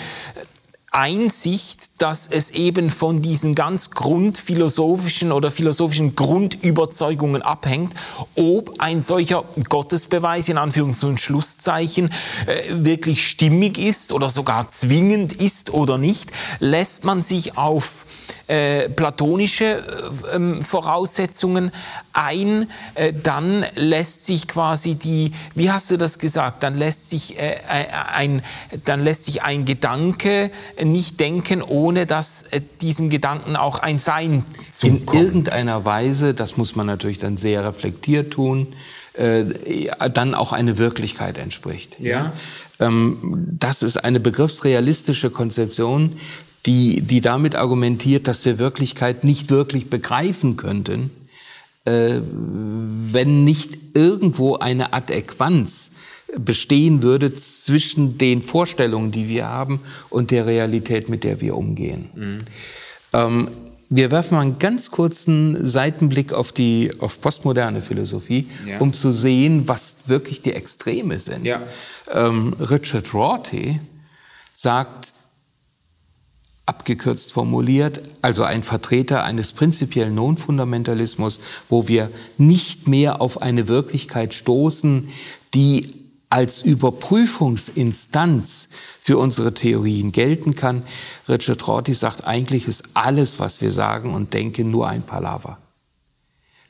[0.93, 7.93] Einsicht, dass es eben von diesen ganz grundphilosophischen oder philosophischen Grundüberzeugungen abhängt,
[8.35, 12.11] ob ein solcher Gottesbeweis in Anführungs- und Schlusszeichen
[12.45, 18.05] äh, wirklich stimmig ist oder sogar zwingend ist oder nicht, lässt man sich auf
[18.47, 21.71] äh, platonische äh, ähm, Voraussetzungen
[22.13, 27.37] ein, äh, dann lässt sich quasi die, wie hast du das gesagt, dann lässt sich
[27.37, 27.57] äh,
[28.13, 28.41] ein,
[28.85, 30.51] dann lässt sich ein Gedanke
[30.83, 35.13] nicht denken, ohne dass äh, diesem Gedanken auch ein Sein zukommt.
[35.13, 38.67] In irgendeiner Weise, das muss man natürlich dann sehr reflektiert tun,
[39.13, 39.45] äh,
[40.13, 41.99] dann auch eine Wirklichkeit entspricht.
[41.99, 42.33] Ja.
[42.79, 46.17] Ähm, das ist eine begriffsrealistische Konzeption,
[46.65, 51.20] die, die damit argumentiert, dass wir Wirklichkeit nicht wirklich begreifen könnten, äh,
[51.83, 55.91] wenn nicht irgendwo eine Adäquanz
[56.37, 62.09] bestehen würde zwischen den Vorstellungen, die wir haben, und der Realität, mit der wir umgehen.
[62.15, 62.39] Mhm.
[63.13, 63.47] Ähm,
[63.89, 68.79] wir werfen mal einen ganz kurzen Seitenblick auf die auf postmoderne Philosophie, ja.
[68.79, 71.43] um zu sehen, was wirklich die Extreme sind.
[71.43, 71.61] Ja.
[72.09, 73.81] Ähm, Richard Rorty
[74.53, 75.11] sagt,
[76.71, 84.33] abgekürzt formuliert, also ein Vertreter eines prinzipiellen Non-Fundamentalismus, wo wir nicht mehr auf eine Wirklichkeit
[84.33, 85.09] stoßen,
[85.53, 85.93] die
[86.29, 88.69] als Überprüfungsinstanz
[89.03, 90.83] für unsere Theorien gelten kann.
[91.27, 95.57] Richard Rorty sagt, eigentlich ist alles, was wir sagen und denken, nur ein Palaver.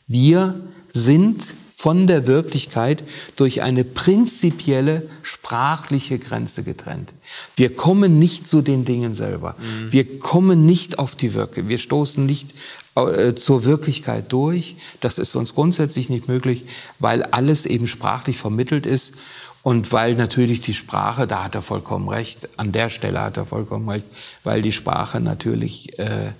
[0.08, 0.60] Wir
[0.90, 1.44] sind
[1.82, 3.04] von der Wirklichkeit
[3.38, 7.12] durch eine prinzipielle sprachliche Grenze getrennt.
[7.56, 9.56] Wir kommen nicht zu den Dingen selber.
[9.58, 9.92] Mhm.
[9.92, 11.68] Wir kommen nicht auf die Wirke.
[11.70, 12.52] Wir stoßen nicht
[12.94, 14.76] äh, zur Wirklichkeit durch.
[15.00, 16.66] Das ist uns grundsätzlich nicht möglich,
[17.00, 19.16] weil alles eben sprachlich vermittelt ist
[19.64, 23.48] und weil natürlich die Sprache, da hat er vollkommen recht, an der Stelle hat er
[23.48, 24.06] vollkommen recht,
[24.44, 26.34] weil die Sprache natürlich äh,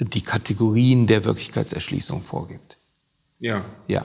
[0.00, 2.76] die Kategorien der Wirklichkeitserschließung vorgibt.
[3.38, 3.64] Ja.
[3.86, 4.04] Ja.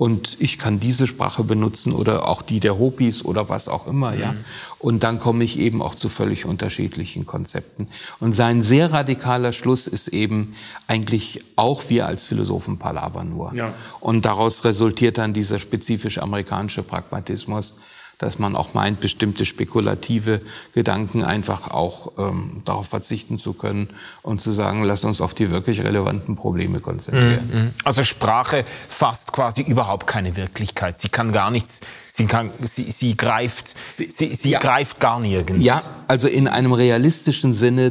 [0.00, 4.12] Und ich kann diese Sprache benutzen oder auch die der Hopis oder was auch immer,
[4.12, 4.20] mhm.
[4.20, 4.34] ja.
[4.78, 7.86] Und dann komme ich eben auch zu völlig unterschiedlichen Konzepten.
[8.18, 10.54] Und sein sehr radikaler Schluss ist eben
[10.86, 13.54] eigentlich auch wir als Philosophen Palaver nur.
[13.54, 13.74] Ja.
[14.00, 17.78] Und daraus resultiert dann dieser spezifisch amerikanische Pragmatismus,
[18.20, 20.42] dass man auch meint, bestimmte spekulative
[20.74, 23.88] Gedanken einfach auch ähm, darauf verzichten zu können
[24.22, 27.50] und zu sagen, lass uns auf die wirklich relevanten Probleme konzentrieren.
[27.50, 27.70] Mhm.
[27.82, 31.00] Also Sprache fasst quasi überhaupt keine Wirklichkeit.
[31.00, 31.80] Sie kann gar nichts,
[32.12, 34.58] sie, kann, sie, sie greift, sie, sie ja.
[34.58, 35.64] greift gar nirgends.
[35.64, 37.90] Ja, also in einem realistischen Sinne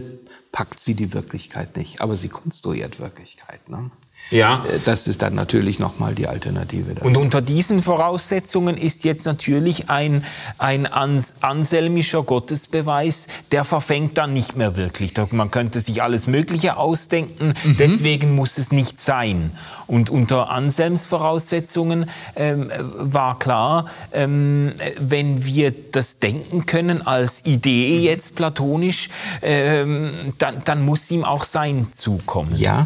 [0.52, 3.68] packt sie die Wirklichkeit nicht, aber sie konstruiert Wirklichkeit.
[3.68, 3.90] Ne?
[4.32, 4.66] Ja.
[4.66, 6.96] Äh, das ist dann natürlich nochmal die Alternative.
[6.96, 7.06] Dazu.
[7.06, 10.26] Und unter diesen Voraussetzungen ist jetzt natürlich ein,
[10.58, 15.14] ein anselmischer Gottesbeweis, der verfängt dann nicht mehr wirklich.
[15.32, 17.78] Man könnte sich alles Mögliche ausdenken, mhm.
[17.78, 19.52] deswegen muss es nicht sein.
[19.88, 28.00] Und unter Anselms Voraussetzungen ähm, war klar, ähm, wenn wir das denken können als Idee
[28.00, 29.10] jetzt platonisch,
[29.42, 32.56] ähm, dann, dann muss ihm auch Sein zukommen.
[32.56, 32.86] Ja,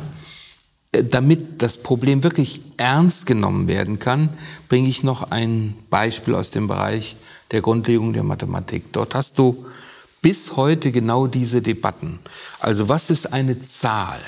[0.93, 4.29] damit das Problem wirklich ernst genommen werden kann,
[4.69, 7.15] bringe ich noch ein Beispiel aus dem Bereich
[7.51, 8.93] der Grundlegung der Mathematik.
[8.93, 9.65] Dort hast du
[10.21, 12.19] bis heute genau diese Debatten.
[12.60, 14.19] Also was ist eine Zahl?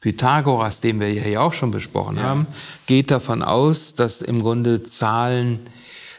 [0.00, 2.24] Pythagoras, den wir hier auch schon besprochen ja.
[2.24, 2.46] haben,
[2.86, 5.60] geht davon aus, dass im Grunde Zahlen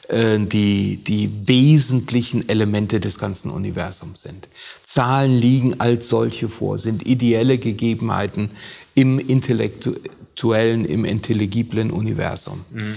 [0.08, 4.48] äh, die, die wesentlichen Elemente des ganzen Universums sind.
[4.86, 8.52] Zahlen liegen als solche vor, sind ideelle Gegebenheiten
[8.96, 12.66] im intellektuellen, im intelligiblen Universum.
[12.72, 12.96] Mhm.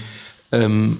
[0.51, 0.97] Ähm,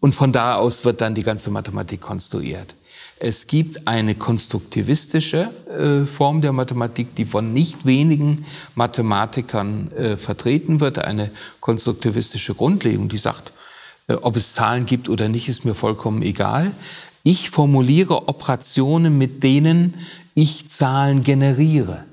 [0.00, 2.74] und von da aus wird dann die ganze Mathematik konstruiert.
[3.20, 10.78] Es gibt eine konstruktivistische äh, Form der Mathematik, die von nicht wenigen Mathematikern äh, vertreten
[10.78, 13.52] wird, eine konstruktivistische Grundlegung, die sagt,
[14.06, 16.70] äh, ob es Zahlen gibt oder nicht, ist mir vollkommen egal.
[17.24, 19.94] Ich formuliere Operationen, mit denen
[20.34, 22.04] ich Zahlen generiere.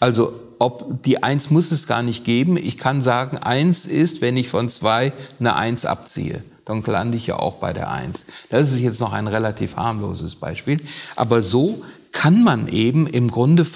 [0.00, 2.56] Also ob die Eins muss es gar nicht geben.
[2.56, 6.42] Ich kann sagen, Eins ist, wenn ich von zwei eine Eins abziehe.
[6.64, 8.26] Dann lande ich ja auch bei der Eins.
[8.48, 10.80] Das ist jetzt noch ein relativ harmloses Beispiel.
[11.16, 13.66] Aber so kann man eben im Grunde,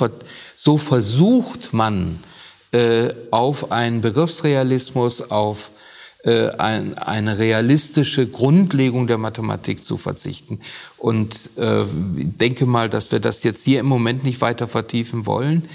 [0.56, 2.20] so versucht man
[2.72, 5.70] äh, auf einen Begriffsrealismus, auf
[6.24, 10.60] äh, ein, eine realistische Grundlegung der Mathematik zu verzichten.
[10.96, 15.68] Und äh, denke mal, dass wir das jetzt hier im Moment nicht weiter vertiefen wollen.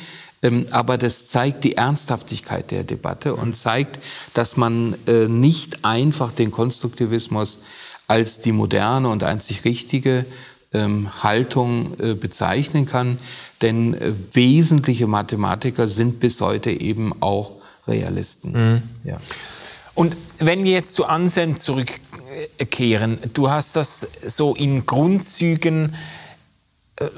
[0.43, 3.97] Ähm, aber das zeigt die Ernsthaftigkeit der Debatte und zeigt,
[4.33, 7.59] dass man äh, nicht einfach den Konstruktivismus
[8.07, 10.25] als die moderne und einzig richtige
[10.73, 13.19] ähm, Haltung äh, bezeichnen kann.
[13.61, 17.51] Denn äh, wesentliche Mathematiker sind bis heute eben auch
[17.87, 18.51] Realisten.
[18.51, 18.81] Mhm.
[19.09, 19.17] Ja.
[19.95, 26.22] Und wenn wir jetzt zu Anselm zurückkehren, du hast das so in Grundzügen äh,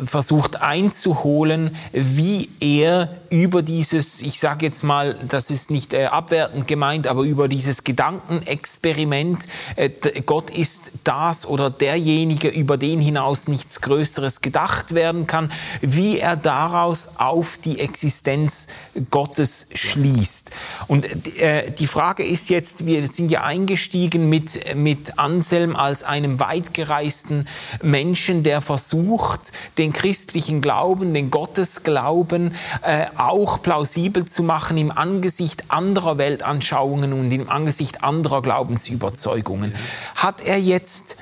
[0.04, 6.68] versucht einzuholen, wie er über dieses, ich sage jetzt mal, das ist nicht äh, abwertend
[6.68, 9.90] gemeint, aber über dieses Gedankenexperiment, äh,
[10.26, 16.36] Gott ist das oder derjenige, über den hinaus nichts Größeres gedacht werden kann, wie er
[16.36, 18.68] daraus auf die Existenz
[19.12, 20.52] Gottes schließt.
[20.88, 21.06] Und
[21.38, 27.48] äh, die Frage ist jetzt, wir sind ja eingestiegen mit, mit Anselm als einem weitgereisten
[27.82, 35.66] Menschen, der versucht, den christlichen Glauben, den Gottesglauben äh, auch plausibel zu machen im Angesicht
[35.70, 39.74] anderer Weltanschauungen und im Angesicht anderer Glaubensüberzeugungen.
[40.16, 41.18] Hat er jetzt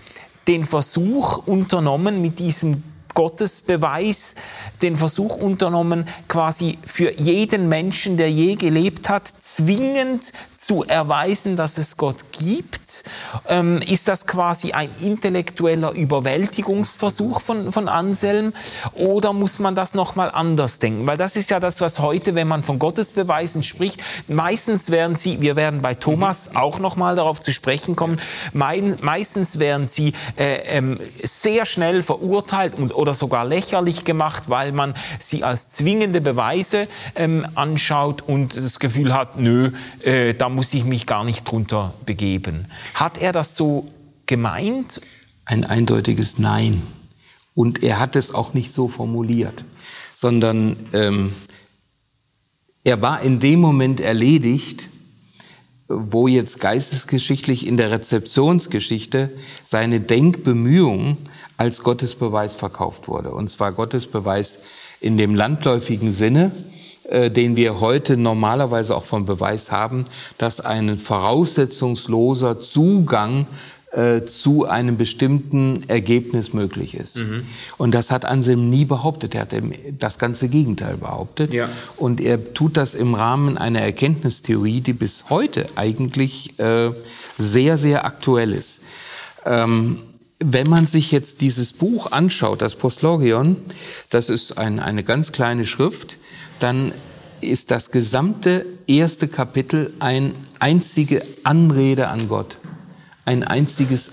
[0.48, 4.36] den Versuch unternommen, mit diesem Gottesbeweis
[4.82, 11.78] den Versuch unternommen, quasi für jeden Menschen, der je gelebt hat, zwingend zu erweisen, dass
[11.78, 13.04] es Gott gibt?
[13.48, 18.54] Ähm, ist das quasi ein intellektueller Überwältigungsversuch von, von Anselm
[18.94, 21.06] oder muss man das nochmal anders denken?
[21.06, 25.42] Weil das ist ja das, was heute, wenn man von Gottesbeweisen spricht, meistens werden sie,
[25.42, 26.58] wir werden bei Thomas mhm.
[26.58, 28.20] auch nochmal darauf zu sprechen kommen,
[28.54, 34.72] mein, meistens werden sie äh, ähm, sehr schnell verurteilt und, oder sogar lächerlich gemacht, weil
[34.72, 39.72] man sie als zwingende Beweise ähm, anschaut und das Gefühl hat, nö,
[40.04, 42.68] äh, da muss ich mich gar nicht drunter begeben.
[42.94, 43.92] Hat er das so
[44.26, 45.02] gemeint?
[45.46, 46.82] Ein eindeutiges Nein.
[47.56, 49.64] Und er hat es auch nicht so formuliert,
[50.16, 51.34] sondern ähm,
[52.84, 54.88] er war in dem Moment erledigt,
[55.88, 59.30] wo jetzt geistesgeschichtlich in der Rezeptionsgeschichte
[59.66, 61.18] seine Denkbemühung
[61.58, 63.32] als Gottesbeweis verkauft wurde.
[63.32, 64.60] Und zwar Gottesbeweis
[65.00, 66.52] in dem landläufigen Sinne,
[67.10, 70.06] den wir heute normalerweise auch von Beweis haben,
[70.38, 73.46] dass ein voraussetzungsloser Zugang
[73.94, 77.18] äh, zu einem bestimmten Ergebnis möglich ist.
[77.18, 77.46] Mhm.
[77.78, 79.36] Und das hat Anselm nie behauptet.
[79.36, 79.54] Er hat
[80.00, 81.54] das ganze Gegenteil behauptet.
[81.54, 81.70] Ja.
[81.98, 86.90] Und er tut das im Rahmen einer Erkenntnistheorie, die bis heute eigentlich äh,
[87.38, 88.82] sehr, sehr aktuell ist.
[89.46, 90.00] Ähm,
[90.40, 93.58] wenn man sich jetzt dieses Buch anschaut, das Postlogion,
[94.10, 96.18] das ist ein, eine ganz kleine Schrift,
[96.60, 96.92] dann
[97.42, 102.58] ist das gesamte erste Kapitel ein einzige Anrede an Gott,
[103.26, 104.12] ein einziges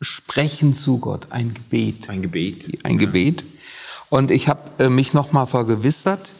[0.00, 2.08] Sprechen zu Gott, ein Gebet.
[2.08, 2.84] Ein Gebet.
[2.84, 3.44] Ein Gebet.
[4.10, 6.30] Und ich habe äh, mich nochmal vergewissert,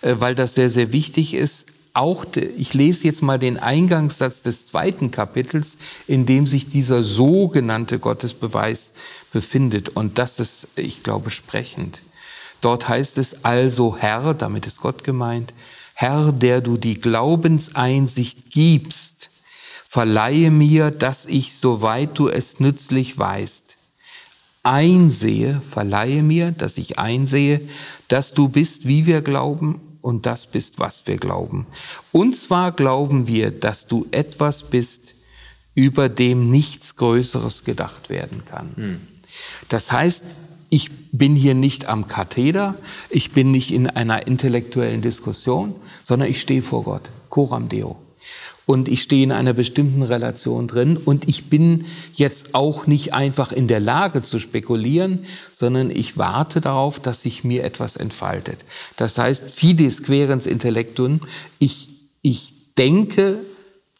[0.00, 1.66] äh, weil das sehr, sehr wichtig ist.
[1.94, 2.24] Auch,
[2.56, 5.76] ich lese jetzt mal den Eingangssatz des zweiten Kapitels,
[6.08, 8.94] in dem sich dieser sogenannte Gottesbeweis
[9.30, 9.90] befindet.
[9.90, 12.00] Und das ist, ich glaube, sprechend.
[12.62, 15.52] Dort heißt es also, Herr, damit ist Gott gemeint,
[15.94, 19.28] Herr, der du die Glaubenseinsicht gibst,
[19.88, 23.76] verleihe mir, dass ich, soweit du es nützlich weißt,
[24.62, 27.60] einsehe, verleihe mir, dass ich einsehe,
[28.08, 31.66] dass du bist, wie wir glauben, und das bist, was wir glauben.
[32.10, 35.14] Und zwar glauben wir, dass du etwas bist,
[35.74, 38.72] über dem nichts Größeres gedacht werden kann.
[38.74, 39.00] Hm.
[39.68, 40.24] Das heißt,
[40.72, 42.76] ich bin hier nicht am Katheder,
[43.10, 47.98] ich bin nicht in einer intellektuellen Diskussion, sondern ich stehe vor Gott, coram deo
[48.64, 53.52] und ich stehe in einer bestimmten Relation drin und ich bin jetzt auch nicht einfach
[53.52, 58.60] in der Lage zu spekulieren, sondern ich warte darauf, dass sich mir etwas entfaltet.
[58.96, 61.20] Das heißt, fides querens intellectum,
[61.58, 61.90] ich,
[62.22, 63.40] ich denke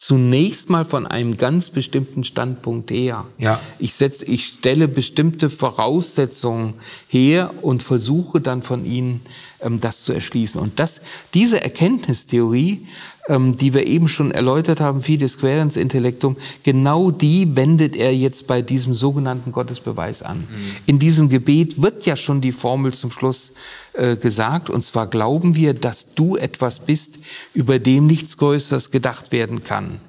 [0.05, 3.25] zunächst mal von einem ganz bestimmten Standpunkt her.
[3.37, 3.61] Ja.
[3.79, 6.73] Ich, setze, ich stelle bestimmte Voraussetzungen
[7.07, 9.21] her und versuche dann von ihnen
[9.61, 10.59] ähm, das zu erschließen.
[10.59, 10.99] Und das,
[11.33, 12.85] diese Erkenntnistheorie
[13.29, 18.47] ähm, die wir eben schon erläutert haben, Fides Querens Intellektum, genau die wendet er jetzt
[18.47, 20.39] bei diesem sogenannten Gottesbeweis an.
[20.39, 20.75] Mhm.
[20.85, 23.53] In diesem Gebet wird ja schon die Formel zum Schluss
[23.93, 27.19] äh, gesagt, und zwar glauben wir, dass du etwas bist,
[27.53, 29.99] über dem nichts Größeres gedacht werden kann.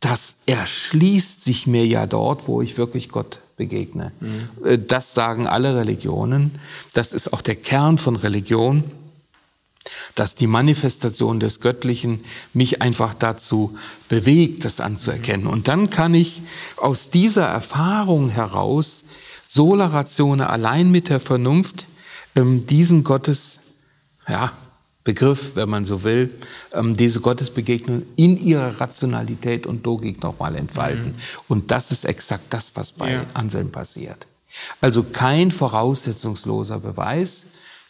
[0.00, 4.12] Das erschließt sich mir ja dort, wo ich wirklich Gott begegne.
[4.20, 4.48] Mhm.
[4.64, 6.58] Äh, das sagen alle Religionen.
[6.92, 8.84] Das ist auch der Kern von Religion
[10.14, 13.76] dass die Manifestation des Göttlichen mich einfach dazu
[14.08, 15.46] bewegt, das anzuerkennen.
[15.46, 16.42] Und dann kann ich
[16.76, 19.04] aus dieser Erfahrung heraus,
[19.46, 21.86] sola ratione, allein mit der Vernunft,
[22.34, 23.60] ähm, diesen Gottes,
[24.28, 24.52] ja,
[25.04, 26.30] Begriff, wenn man so will,
[26.72, 31.08] ähm, diese Gottesbegegnung in ihrer Rationalität und Logik nochmal entfalten.
[31.08, 31.14] Mhm.
[31.46, 33.26] Und das ist exakt das, was bei ja.
[33.34, 34.26] Anselm passiert.
[34.80, 37.44] Also kein voraussetzungsloser Beweis,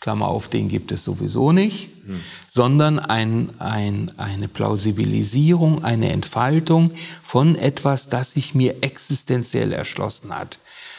[0.05, 2.21] Klammer auf, den gibt es sowieso nicht, hm.
[2.47, 6.91] sondern ein, ein, eine Plausibilisierung, eine Entfaltung
[7.25, 10.59] von etwas, das sich mir existenziell erschlossen hat.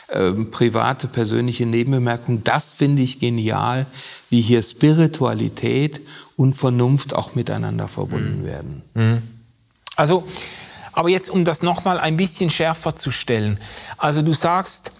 [0.09, 3.85] Ähm, private, persönliche Nebenbemerkung, das finde ich genial,
[4.31, 6.01] wie hier Spiritualität
[6.35, 8.43] und Vernunft auch miteinander verbunden hm.
[8.43, 8.81] werden.
[8.95, 9.21] Hm.
[9.95, 10.27] Also,
[10.93, 13.59] aber jetzt, um das nochmal ein bisschen schärfer zu stellen.
[13.97, 14.91] Also du sagst,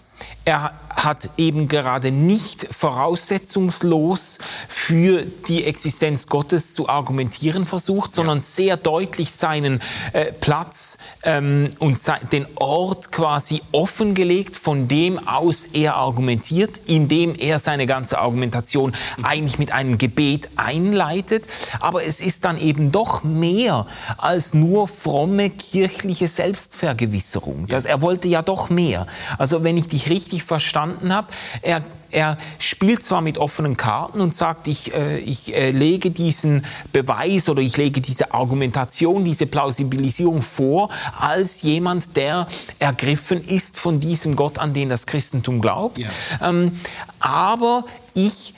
[0.46, 4.38] er hat eben gerade nicht voraussetzungslos
[4.68, 11.98] für die Existenz Gottes zu argumentieren versucht, sondern sehr deutlich seinen äh, Platz ähm, und
[12.32, 19.58] den Ort quasi offengelegt, von dem aus er argumentiert, indem er seine ganze Argumentation eigentlich
[19.58, 21.48] mit einem Gebet einleitet.
[21.80, 23.86] Aber es ist dann eben doch mehr
[24.16, 27.66] als nur fromme kirchliche Selbstvergewisserung.
[27.66, 29.08] Das, er wollte ja doch mehr.
[29.38, 31.28] Also wenn ich richtig verstanden habe,
[31.62, 36.64] er er spielt zwar mit offenen Karten und sagt, ich, äh, ich äh, lege diesen
[36.92, 40.88] Beweis oder ich lege diese Argumentation, diese Plausibilisierung vor,
[41.18, 42.46] als jemand, der
[42.78, 45.98] ergriffen ist von diesem Gott, an den das Christentum glaubt.
[45.98, 46.08] Ja.
[46.42, 46.80] Ähm,
[47.18, 47.84] aber
[48.14, 48.54] ich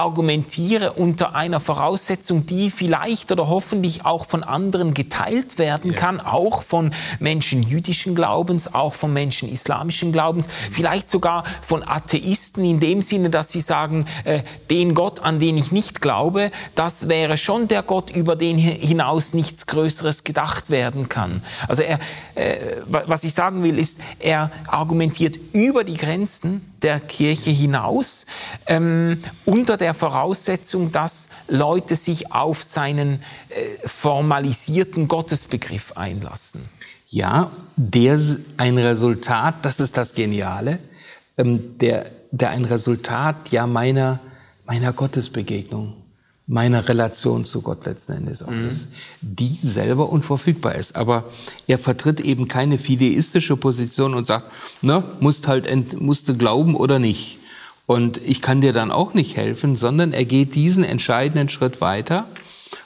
[0.00, 6.32] argumentiere unter einer Voraussetzung, die vielleicht oder hoffentlich auch von anderen geteilt werden kann, ja.
[6.32, 10.72] auch von Menschen jüdischen Glaubens, auch von Menschen islamischen Glaubens, mhm.
[10.72, 15.58] vielleicht sogar von Atheisten in dem Sinne, dass sie sagen, äh, den Gott, an den
[15.58, 21.10] ich nicht glaube, das wäre schon der Gott, über den hinaus nichts Größeres gedacht werden
[21.10, 21.42] kann.
[21.68, 21.98] Also er,
[22.36, 28.26] äh, was ich sagen will, ist, er argumentiert über die Grenzen der Kirche hinaus,
[28.66, 36.62] ähm, unter der Voraussetzung, dass Leute sich auf seinen äh, formalisierten Gottesbegriff einlassen.
[37.08, 38.20] Ja, der
[38.56, 40.78] ein Resultat, das ist das Geniale,
[41.36, 44.20] ähm, der, der ein Resultat ja meiner,
[44.64, 46.00] meiner Gottesbegegnung
[46.50, 48.70] meiner Relation zu Gott letzten Endes auch mhm.
[48.70, 48.88] ist,
[49.20, 50.96] die selber unverfügbar ist.
[50.96, 51.24] Aber
[51.68, 54.46] er vertritt eben keine fideistische Position und sagt,
[54.82, 57.38] ne, musst halt, ent, musst du glauben oder nicht.
[57.90, 62.28] Und ich kann dir dann auch nicht helfen, sondern er geht diesen entscheidenden Schritt weiter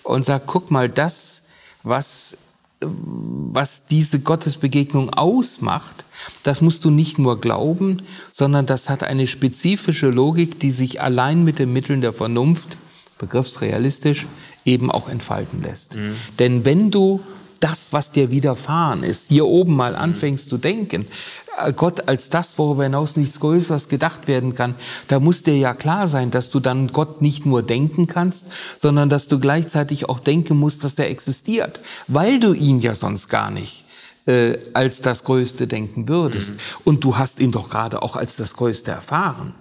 [0.02, 1.42] und sagt, guck mal, das,
[1.82, 2.38] was
[2.80, 6.06] was diese Gottesbegegnung ausmacht,
[6.42, 8.00] das musst du nicht nur glauben,
[8.32, 12.78] sondern das hat eine spezifische Logik, die sich allein mit den Mitteln der Vernunft,
[13.18, 14.24] begriffsrealistisch,
[14.64, 15.96] eben auch entfalten lässt.
[15.96, 16.16] Mhm.
[16.38, 17.20] Denn wenn du
[17.64, 21.06] das, was dir widerfahren ist, hier oben mal anfängst zu denken,
[21.58, 24.74] äh, Gott als das, worüber hinaus nichts Größeres gedacht werden kann,
[25.08, 28.48] da muss dir ja klar sein, dass du dann Gott nicht nur denken kannst,
[28.78, 33.28] sondern dass du gleichzeitig auch denken musst, dass er existiert, weil du ihn ja sonst
[33.28, 33.83] gar nicht
[34.26, 36.52] äh, als das Größte denken würdest.
[36.52, 36.58] Mhm.
[36.84, 39.54] Und du hast ihn doch gerade auch als das Größte erfahren.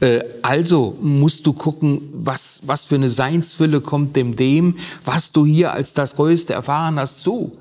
[0.00, 0.06] Mhm.
[0.06, 5.44] Äh, also musst du gucken, was, was für eine Seinsfülle kommt dem dem, was du
[5.44, 7.58] hier als das Größte erfahren hast, zu.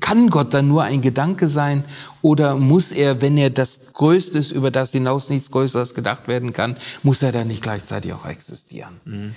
[0.00, 1.84] Kann Gott dann nur ein Gedanke sein
[2.20, 6.52] oder muss er, wenn er das Größte ist, über das hinaus nichts Größeres gedacht werden
[6.52, 9.00] kann, muss er dann nicht gleichzeitig auch existieren?
[9.04, 9.36] Mhm.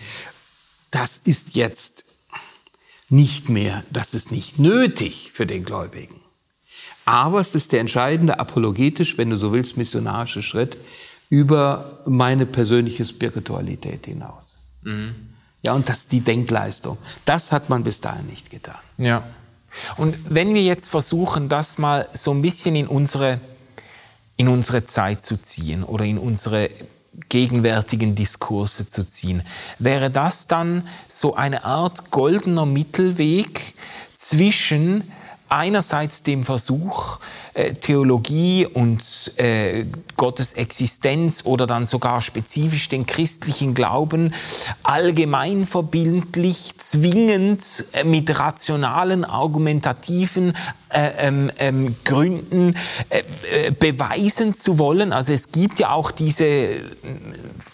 [0.89, 2.03] Das ist jetzt
[3.09, 6.18] nicht mehr, das ist nicht nötig für den Gläubigen.
[7.09, 10.77] Aber es ist der entscheidende apologetisch, wenn du so willst, missionarische Schritt
[11.27, 14.59] über meine persönliche Spiritualität hinaus.
[14.83, 15.15] Mhm.
[15.63, 16.99] Ja, und das die Denkleistung.
[17.25, 18.77] Das hat man bis dahin nicht getan.
[18.99, 19.23] Ja.
[19.97, 23.41] Und wenn wir jetzt versuchen, das mal so ein bisschen in unsere,
[24.37, 26.69] in unsere Zeit zu ziehen oder in unsere
[27.27, 29.41] gegenwärtigen Diskurse zu ziehen,
[29.79, 33.73] wäre das dann so eine Art goldener Mittelweg
[34.15, 35.11] zwischen
[35.49, 37.19] einerseits dem Versuch,
[37.53, 39.85] äh, Theologie und äh,
[40.15, 44.33] Gottes Existenz oder dann sogar spezifisch den christlichen Glauben
[44.83, 50.53] allgemein verbindlich, zwingend äh, mit rationalen, argumentativen
[50.89, 52.75] äh, ähm, ähm, Gründen
[53.79, 55.13] beweisen zu wollen.
[55.13, 56.81] Also es gibt ja auch diese,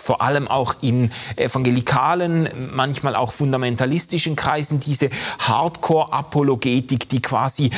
[0.06, 7.72] vor allem auch in evangelikalen, manchmal auch fundamentalistischen Kreisen, diese Hardcore-Apologetik, die quasi,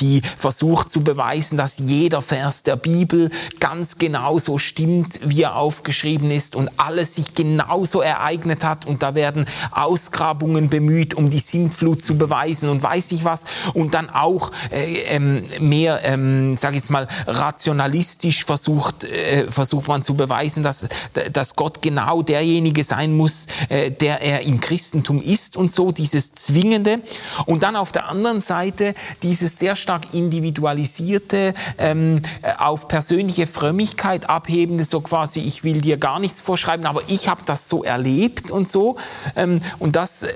[0.00, 5.56] die versucht zu beweisen, dass jeder Vers der Bibel ganz genau so stimmt, wie er
[5.56, 8.84] aufgeschrieben ist und alles sich genauso ereignet hat.
[8.84, 13.44] Und da werden Ausgrabungen bemüht, um die Sintflut zu beweisen und weiß ich was.
[13.72, 19.88] Und dann auch äh, ähm, mehr, ähm, sage ich jetzt mal, rationalistisch versucht, äh, versucht
[19.88, 20.86] man zu beweisen, dass,
[21.32, 26.32] dass Gott genau derjenige sein muss, äh, der er im Christentum ist und so, dieses
[26.32, 27.00] Zwingende.
[27.46, 34.28] Und dann auf der anderen Seite dieses sehr stark individualisierte ähm, äh, auf persönliche Frömmigkeit
[34.28, 38.50] abhebende, so quasi, ich will dir gar nichts vorschreiben, aber ich habe das so erlebt
[38.50, 38.96] und so.
[39.36, 40.32] Ähm, und das, äh,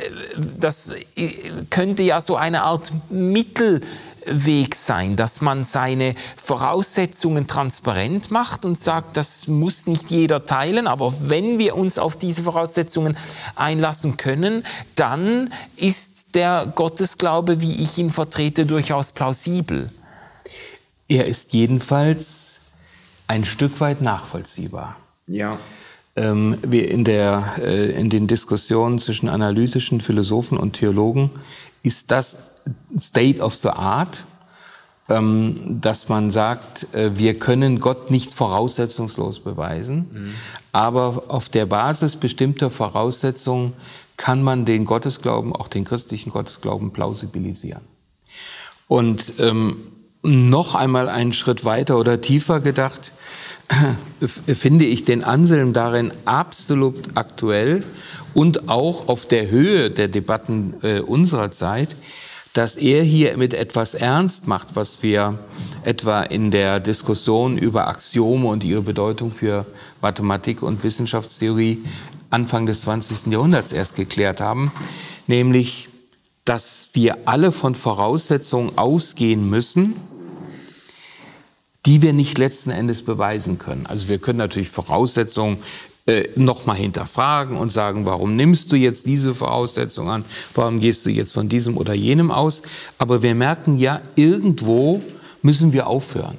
[0.58, 1.30] das äh,
[1.70, 3.80] könnte ja so eine Art Mittel
[4.30, 10.86] Weg sein, dass man seine Voraussetzungen transparent macht und sagt, das muss nicht jeder teilen,
[10.86, 13.16] aber wenn wir uns auf diese Voraussetzungen
[13.54, 14.64] einlassen können,
[14.94, 19.90] dann ist der Gottesglaube, wie ich ihn vertrete, durchaus plausibel.
[21.08, 22.56] Er ist jedenfalls
[23.26, 24.96] ein Stück weit nachvollziehbar.
[25.26, 25.58] Ja.
[26.16, 31.30] Ähm, wir in, der, äh, in den Diskussionen zwischen analytischen Philosophen und Theologen
[31.82, 32.47] ist das
[32.98, 34.24] State of the Art,
[35.08, 40.34] ähm, dass man sagt, äh, wir können Gott nicht voraussetzungslos beweisen, mhm.
[40.72, 43.72] aber auf der Basis bestimmter Voraussetzungen
[44.16, 47.82] kann man den Gottesglauben, auch den christlichen Gottesglauben plausibilisieren.
[48.88, 49.76] Und ähm,
[50.22, 53.12] noch einmal einen Schritt weiter oder tiefer gedacht,
[54.36, 57.84] finde ich den Anselm darin absolut aktuell
[58.34, 61.96] und auch auf der Höhe der Debatten äh, unserer Zeit,
[62.58, 65.38] dass er hier mit etwas ernst macht, was wir
[65.84, 69.64] etwa in der Diskussion über Axiome und ihre Bedeutung für
[70.02, 71.84] Mathematik und Wissenschaftstheorie
[72.30, 73.32] Anfang des 20.
[73.32, 74.72] Jahrhunderts erst geklärt haben,
[75.28, 75.88] nämlich,
[76.44, 79.94] dass wir alle von Voraussetzungen ausgehen müssen,
[81.86, 83.86] die wir nicht letzten Endes beweisen können.
[83.86, 85.58] Also wir können natürlich Voraussetzungen
[86.08, 90.24] äh, nochmal hinterfragen und sagen, warum nimmst du jetzt diese Voraussetzung an?
[90.54, 92.62] Warum gehst du jetzt von diesem oder jenem aus?
[92.96, 95.02] Aber wir merken ja, irgendwo
[95.42, 96.38] müssen wir aufhören.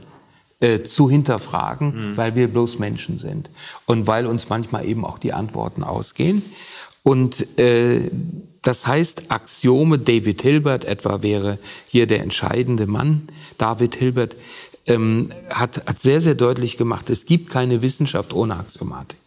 [0.60, 2.18] Äh, zu hinterfragen, mhm.
[2.18, 3.50] weil wir bloß Menschen sind
[3.86, 6.42] und weil uns manchmal eben auch die Antworten ausgehen.
[7.04, 8.10] Und äh,
[8.62, 13.30] das heißt, Axiome David Hilbert etwa wäre hier der entscheidende Mann.
[13.58, 14.36] David Hilbert
[14.86, 19.19] ähm, hat, hat sehr, sehr deutlich gemacht, es gibt keine Wissenschaft ohne Axiomatik.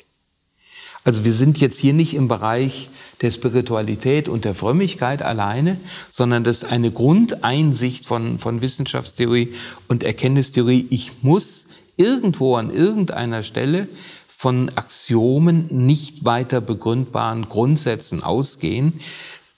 [1.05, 2.89] Also wir sind jetzt hier nicht im Bereich
[3.23, 5.81] der Spiritualität und der Frömmigkeit alleine,
[6.11, 9.55] sondern das ist eine Grundeinsicht von, von Wissenschaftstheorie
[9.89, 10.87] und Erkenntnistheorie.
[10.91, 13.89] Ich muss irgendwo an irgendeiner Stelle
[14.37, 18.95] von Axiomen nicht weiter begründbaren Grundsätzen ausgehen,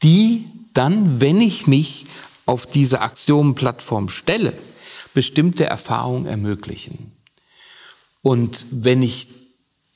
[0.03, 2.05] die dann, wenn ich mich
[2.45, 4.53] auf diese Axiomenplattform stelle,
[5.15, 7.13] bestimmte Erfahrungen ermöglichen.
[8.21, 9.29] Und wenn ich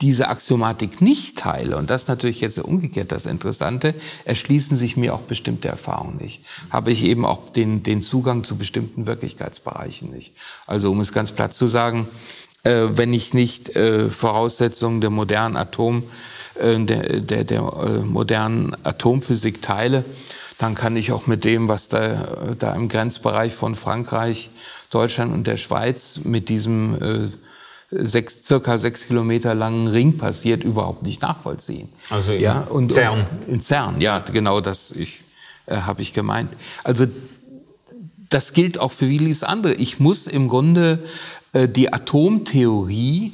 [0.00, 3.94] diese Axiomatik nicht teile, und das ist natürlich jetzt umgekehrt das Interessante,
[4.24, 6.44] erschließen sich mir auch bestimmte Erfahrungen nicht.
[6.70, 10.32] Habe ich eben auch den, den Zugang zu bestimmten Wirklichkeitsbereichen nicht.
[10.66, 12.06] Also um es ganz platt zu sagen,
[12.62, 16.04] äh, wenn ich nicht äh, Voraussetzungen der modernen Atom,
[16.60, 20.04] äh, der, der, der äh, modernen Atomphysik teile,
[20.58, 24.50] dann kann ich auch mit dem, was da, da im Grenzbereich von Frankreich,
[24.90, 27.28] Deutschland und der Schweiz mit diesem äh,
[27.90, 31.88] sechs, circa sechs Kilometer langen Ring passiert, überhaupt nicht nachvollziehen.
[32.10, 33.26] Also in ja, und, CERN.
[33.46, 35.20] In CERN, ja, genau das ich,
[35.66, 36.50] äh, habe ich gemeint.
[36.84, 37.06] Also
[38.28, 39.74] das gilt auch für vieles andere.
[39.74, 40.98] Ich muss im Grunde
[41.52, 43.32] äh, die Atomtheorie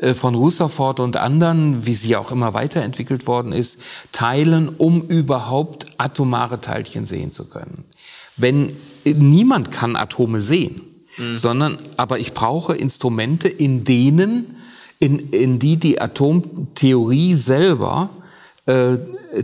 [0.00, 3.80] äh, von Rutherford und anderen, wie sie auch immer weiterentwickelt worden ist,
[4.12, 7.84] teilen, um überhaupt atomare Teilchen sehen zu können.
[8.36, 10.82] Wenn äh, niemand kann Atome sehen,
[11.18, 11.36] mhm.
[11.36, 14.56] sondern aber ich brauche Instrumente, in denen,
[14.98, 18.10] in, in die die Atomtheorie selber
[18.66, 18.96] äh,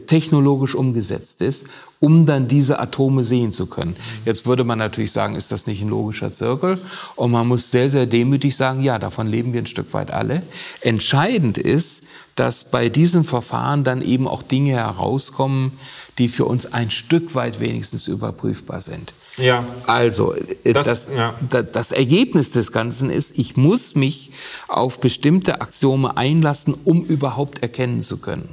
[0.07, 1.66] technologisch umgesetzt ist,
[2.01, 3.97] um dann diese Atome sehen zu können.
[4.25, 6.79] Jetzt würde man natürlich sagen, ist das nicht ein logischer Zirkel?
[7.16, 10.43] Und man muss sehr, sehr demütig sagen, ja, davon leben wir ein Stück weit alle.
[10.81, 12.03] Entscheidend ist,
[12.37, 15.72] dass bei diesen Verfahren dann eben auch Dinge herauskommen,
[16.18, 19.14] die für uns ein Stück weit wenigstens überprüfbar sind.
[19.37, 19.64] Ja.
[19.87, 21.35] Also, äh, das, das, ja.
[21.72, 24.30] das, Ergebnis des Ganzen ist, ich muss mich
[24.68, 28.49] auf bestimmte Axiome einlassen, um überhaupt erkennen zu können.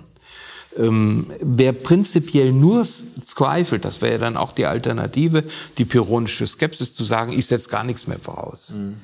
[0.78, 5.44] Ähm, wer prinzipiell nur zweifelt, das wäre ja dann auch die Alternative,
[5.78, 8.96] die pyrrhonische Skepsis zu sagen, ich setze gar nichts mehr voraus, mhm.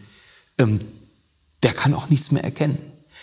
[0.58, 0.80] ähm,
[1.64, 2.78] der kann auch nichts mehr erkennen.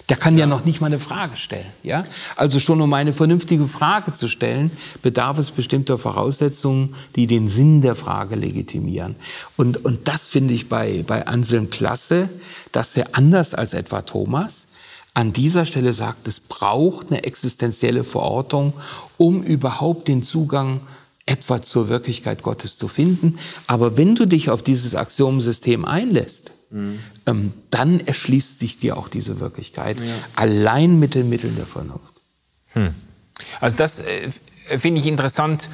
[0.08, 0.40] Der kann ja.
[0.40, 1.66] ja noch nicht mal eine Frage stellen.
[1.82, 2.04] Ja?
[2.36, 4.70] Also schon um eine vernünftige Frage zu stellen,
[5.02, 9.16] bedarf es bestimmter Voraussetzungen, die den Sinn der Frage legitimieren.
[9.56, 12.28] Und, und das finde ich bei, bei Anselm klasse,
[12.72, 14.66] dass er anders als etwa Thomas
[15.14, 18.74] an dieser Stelle sagt, es braucht eine existenzielle Verortung,
[19.16, 20.80] um überhaupt den Zugang
[21.24, 23.38] etwa zur Wirklichkeit Gottes zu finden.
[23.66, 26.98] Aber wenn du dich auf dieses Axiomensystem einlässt, mhm.
[27.26, 30.12] ähm, dann erschließt sich dir auch diese Wirklichkeit ja.
[30.34, 32.14] allein mit den Mitteln der Vernunft.
[32.72, 32.94] Hm.
[33.60, 34.30] Also das äh,
[34.78, 35.68] finde ich interessant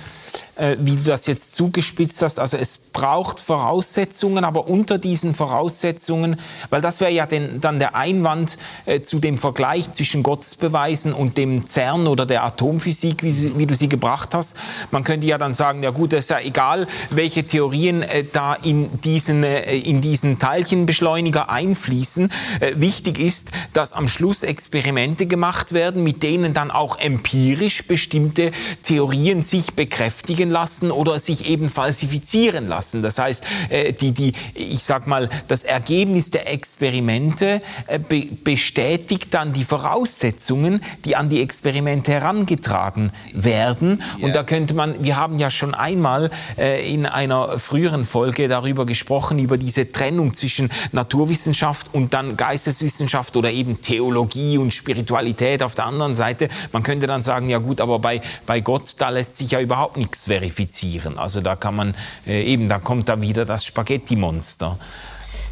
[0.60, 2.38] äh, wie du das jetzt zugespitzt hast.
[2.38, 7.94] Also es braucht Voraussetzungen, aber unter diesen Voraussetzungen, weil das wäre ja den, dann der
[7.94, 13.58] Einwand äh, zu dem Vergleich zwischen Gottesbeweisen und dem CERN oder der Atomphysik, wie, sie,
[13.58, 14.56] wie, du sie gebracht hast.
[14.90, 18.54] Man könnte ja dann sagen, ja gut, es ist ja egal, welche Theorien äh, da
[18.54, 22.30] in diesen, äh, in diesen Teilchenbeschleuniger einfließen.
[22.60, 28.52] Äh, wichtig ist, dass am Schluss Experimente gemacht werden, mit denen dann auch empirisch bestimmte
[28.82, 33.02] Theorien sich bekräftigen lassen oder sich eben falsifizieren lassen.
[33.02, 39.52] Das heißt, äh, die, die, ich sag mal, das Ergebnis der Experimente äh, bestätigt dann
[39.52, 44.02] die Voraussetzungen, die an die Experimente herangetragen werden.
[44.20, 48.86] Und da könnte man, wir haben ja schon einmal äh, in einer früheren Folge darüber
[48.86, 55.74] gesprochen, über diese Trennung zwischen Naturwissenschaft und dann Geisteswissenschaft oder eben Theologie und Spiritualität auf
[55.74, 56.48] der anderen Seite.
[56.72, 59.96] Man könnte dann sagen, ja gut, aber bei, bei Gott, da lässt sich ja überhaupt
[59.96, 61.18] nichts verifizieren verifizieren.
[61.18, 61.94] Also da kann man
[62.26, 64.78] äh, eben, da kommt da wieder das Spaghetti-Monster.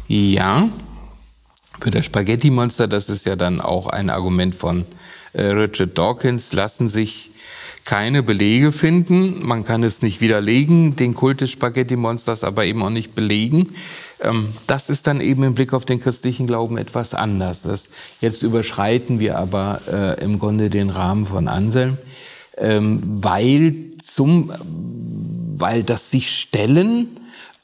[0.07, 0.69] Ja,
[1.79, 4.85] für das Spaghetti-Monster, das ist ja dann auch ein Argument von
[5.33, 7.31] äh, Richard Dawkins, lassen sich
[7.85, 9.45] keine Belege finden.
[9.45, 13.69] Man kann es nicht widerlegen, den Kult des Spaghetti-Monsters aber eben auch nicht belegen.
[14.21, 17.61] Ähm, das ist dann eben im Blick auf den christlichen Glauben etwas anders.
[17.61, 17.89] Das,
[18.21, 21.97] jetzt überschreiten wir aber äh, im Grunde den Rahmen von Anselm
[22.59, 24.51] ähm, weil zum,
[25.57, 27.07] weil das sich stellen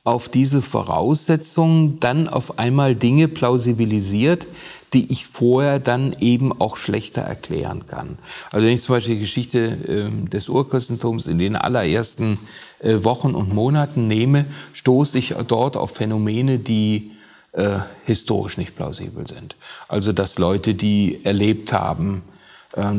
[0.03, 4.47] auf diese Voraussetzungen dann auf einmal Dinge plausibilisiert,
[4.93, 8.17] die ich vorher dann eben auch schlechter erklären kann.
[8.51, 12.39] Also wenn ich zum Beispiel die Geschichte äh, des Urchristentums in den allerersten
[12.79, 17.11] äh, Wochen und Monaten nehme, stoße ich dort auf Phänomene, die
[17.53, 19.55] äh, historisch nicht plausibel sind.
[19.87, 22.21] Also dass Leute, die erlebt haben,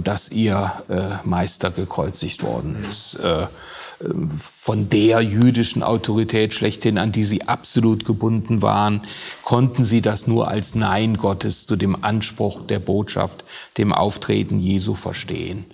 [0.03, 3.17] dass ihr äh, Meister gekreuzigt worden ist.
[3.17, 3.47] Äh,
[4.39, 9.03] von der jüdischen Autorität schlechthin, an die sie absolut gebunden waren,
[9.43, 13.45] konnten sie das nur als Nein Gottes zu dem Anspruch der Botschaft,
[13.79, 15.65] dem Auftreten Jesu verstehen.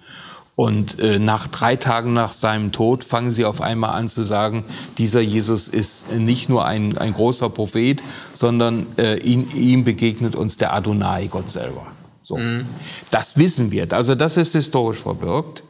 [0.55, 4.65] Und äh, nach drei Tagen nach seinem Tod fangen sie auf einmal an zu sagen,
[4.99, 8.01] dieser Jesus ist nicht nur ein, ein großer Prophet,
[8.35, 11.87] sondern äh, ihm, ihm begegnet uns der Adonai, Gott selber.
[12.25, 12.37] So.
[12.37, 12.67] Mhm.
[13.11, 13.93] Das wissen wir.
[13.93, 15.63] Also das ist historisch verbirgt.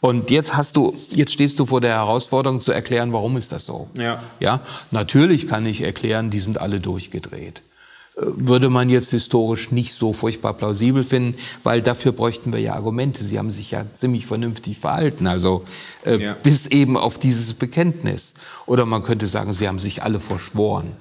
[0.00, 3.64] Und jetzt hast du, jetzt stehst du vor der Herausforderung zu erklären, warum ist das
[3.64, 3.88] so?
[3.94, 4.22] Ja.
[4.38, 7.62] Ja, natürlich kann ich erklären, die sind alle durchgedreht.
[8.16, 12.74] Äh, Würde man jetzt historisch nicht so furchtbar plausibel finden, weil dafür bräuchten wir ja
[12.74, 13.24] Argumente.
[13.24, 15.64] Sie haben sich ja ziemlich vernünftig verhalten, also
[16.04, 16.36] äh, Ja.
[16.42, 18.34] bis eben auf dieses Bekenntnis.
[18.66, 20.92] Oder man könnte sagen, sie haben sich alle verschworen.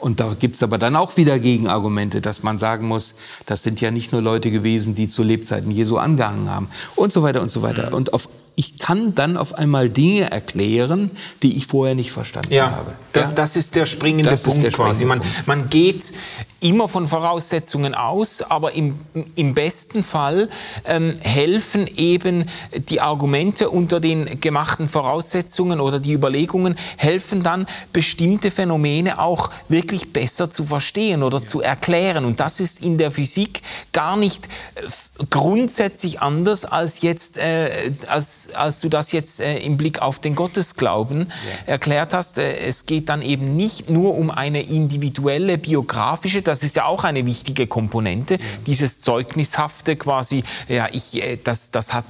[0.00, 3.14] Und da gibt's aber dann auch wieder Gegenargumente, dass man sagen muss,
[3.46, 7.22] das sind ja nicht nur Leute gewesen, die zu Lebzeiten Jesu angehangen haben und so
[7.22, 7.92] weiter und so weiter.
[7.92, 8.28] Und auf,
[8.60, 11.10] ich kann dann auf einmal Dinge erklären,
[11.42, 12.92] die ich vorher nicht verstanden Ja, habe.
[13.14, 13.32] das, Ja?
[13.34, 15.04] das ist der springende Das Punkt der springende quasi.
[15.06, 15.46] Man, Punkt.
[15.46, 16.12] man geht
[16.60, 18.98] immer von Voraussetzungen aus, aber im,
[19.34, 20.50] im besten Fall
[20.84, 22.50] ähm, helfen eben
[22.90, 30.12] die Argumente unter den gemachten Voraussetzungen oder die Überlegungen, helfen dann bestimmte Phänomene auch wirklich
[30.12, 32.26] besser zu verstehen oder zu erklären.
[32.26, 33.62] Und das ist in der Physik
[33.94, 34.82] gar nicht äh,
[35.30, 40.34] grundsätzlich anders als jetzt, äh, als, als du das jetzt äh, im Blick auf den
[40.34, 41.32] Gottesglauben
[41.66, 42.38] erklärt hast.
[42.38, 47.04] Äh, es geht dann eben nicht nur um eine individuelle biografische, das ist ja auch
[47.04, 52.04] eine wichtige Komponente, dieses Zeugnishafte quasi, ja, ich, äh, das, das, hat,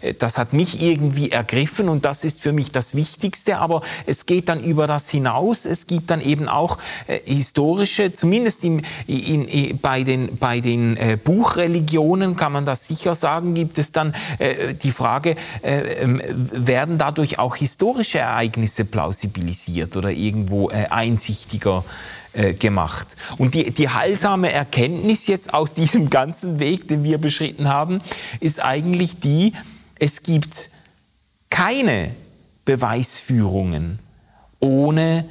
[0.00, 4.26] äh, das hat mich irgendwie ergriffen und das ist für mich das Wichtigste, aber es
[4.26, 9.46] geht dann über das hinaus, es gibt dann eben auch äh, historische, zumindest im, in,
[9.46, 14.14] in, bei den, bei den äh, Buchreligionen kann man das sicher sagen, gibt es dann
[14.82, 15.36] die Frage,
[15.72, 16.20] äh, ähm,
[16.52, 21.84] werden dadurch auch historische Ereignisse plausibilisiert oder irgendwo äh, einsichtiger
[22.32, 23.16] äh, gemacht.
[23.38, 28.00] Und die, die heilsame Erkenntnis jetzt aus diesem ganzen Weg, den wir beschritten haben,
[28.40, 29.54] ist eigentlich die,
[29.98, 30.70] es gibt
[31.50, 32.14] keine
[32.64, 33.98] Beweisführungen
[34.60, 35.24] ohne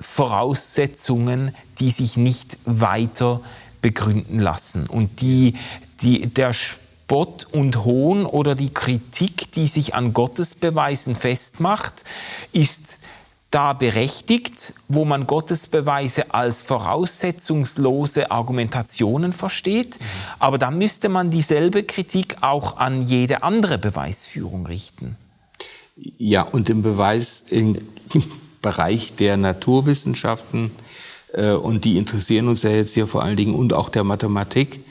[0.00, 3.40] Voraussetzungen, die sich nicht weiter
[3.82, 4.86] begründen lassen.
[4.86, 5.54] Und die,
[6.00, 6.52] die, der
[7.10, 12.04] Spott und Hohn oder die Kritik, die sich an Gottes Beweisen festmacht,
[12.52, 13.00] ist
[13.50, 19.98] da berechtigt, wo man Gottes Beweise als voraussetzungslose Argumentationen versteht.
[20.38, 25.16] Aber da müsste man dieselbe Kritik auch an jede andere Beweisführung richten.
[25.96, 27.76] Ja, und im Beweis im
[28.62, 30.70] Bereich der Naturwissenschaften,
[31.32, 34.84] äh, und die interessieren uns ja jetzt hier vor allen Dingen, und auch der Mathematik,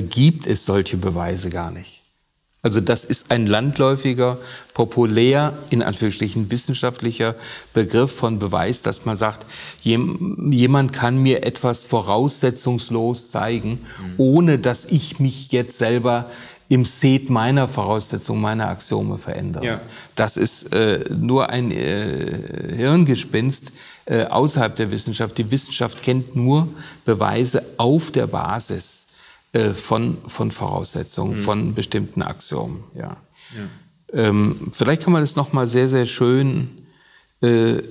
[0.00, 2.00] gibt es solche Beweise gar nicht.
[2.64, 4.38] Also das ist ein landläufiger,
[4.72, 7.34] populär, in Anführungsstrichen wissenschaftlicher
[7.74, 9.44] Begriff von Beweis, dass man sagt,
[9.82, 13.80] jem- jemand kann mir etwas voraussetzungslos zeigen,
[14.16, 16.30] ohne dass ich mich jetzt selber
[16.68, 19.66] im Set meiner Voraussetzungen, meiner Axiome verändere.
[19.66, 19.80] Ja.
[20.14, 23.72] Das ist äh, nur ein äh, Hirngespinst
[24.04, 25.36] äh, außerhalb der Wissenschaft.
[25.36, 26.68] Die Wissenschaft kennt nur
[27.04, 29.01] Beweise auf der Basis
[29.52, 32.84] äh, von, von Voraussetzungen, von bestimmten Axiomen.
[32.94, 33.16] Ja.
[34.12, 36.86] Ähm, vielleicht kann man das nochmal sehr, sehr schön
[37.42, 37.82] äh,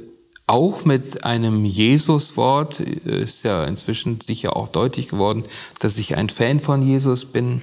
[0.48, 5.46] auch mit einem Jesuswort, äh, ist ja inzwischen sicher auch deutlich geworden,
[5.80, 7.62] dass ich ein Fan von Jesus bin,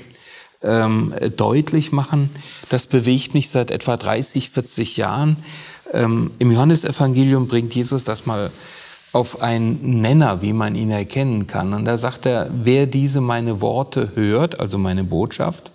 [0.62, 2.30] ähm, äh, deutlich machen.
[2.68, 5.36] Das bewegt mich seit etwa 30, 40 Jahren.
[5.92, 8.50] Ähm, Im Johannesevangelium bringt Jesus das mal
[9.12, 11.72] auf einen Nenner, wie man ihn erkennen kann.
[11.72, 15.70] Und da sagt er, wer diese meine Worte hört, also meine Botschaft,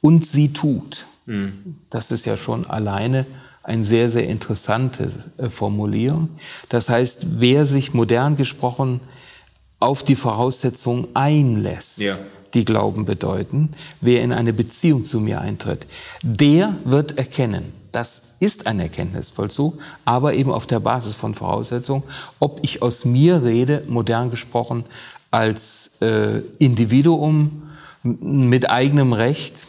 [0.00, 1.06] und sie tut.
[1.90, 3.24] Das ist ja schon alleine
[3.62, 6.28] eine sehr, sehr interessante äh, Formulierung.
[6.68, 9.00] Das heißt, wer sich modern gesprochen
[9.80, 12.18] auf die Voraussetzungen einlässt, Ja.
[12.52, 13.70] die Glauben bedeuten,
[14.02, 15.86] wer in eine Beziehung zu mir eintritt,
[16.22, 22.02] der wird erkennen, das ist ein Erkenntnisvollzug, aber eben auf der Basis von Voraussetzungen,
[22.40, 24.84] ob ich aus mir rede, modern gesprochen,
[25.30, 27.62] als äh, Individuum
[28.02, 29.66] mit eigenem Recht,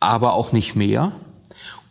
[0.00, 1.12] aber auch nicht mehr,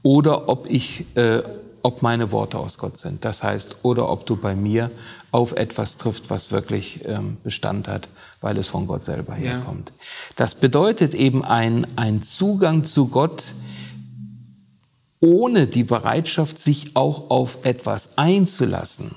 [0.03, 1.41] oder ob ich, äh,
[1.81, 3.25] ob meine Worte aus Gott sind.
[3.25, 4.91] Das heißt, oder ob du bei mir
[5.31, 8.07] auf etwas trifft, was wirklich ähm, Bestand hat,
[8.41, 9.91] weil es von Gott selber herkommt.
[10.35, 13.45] Das bedeutet eben ein, ein Zugang zu Gott
[15.19, 19.15] ohne die Bereitschaft, sich auch auf etwas einzulassen.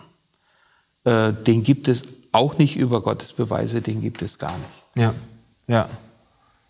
[1.04, 4.96] Äh, den gibt es auch nicht über Gottes Beweise, den gibt es gar nicht.
[4.96, 5.14] Ja,
[5.66, 5.88] ja.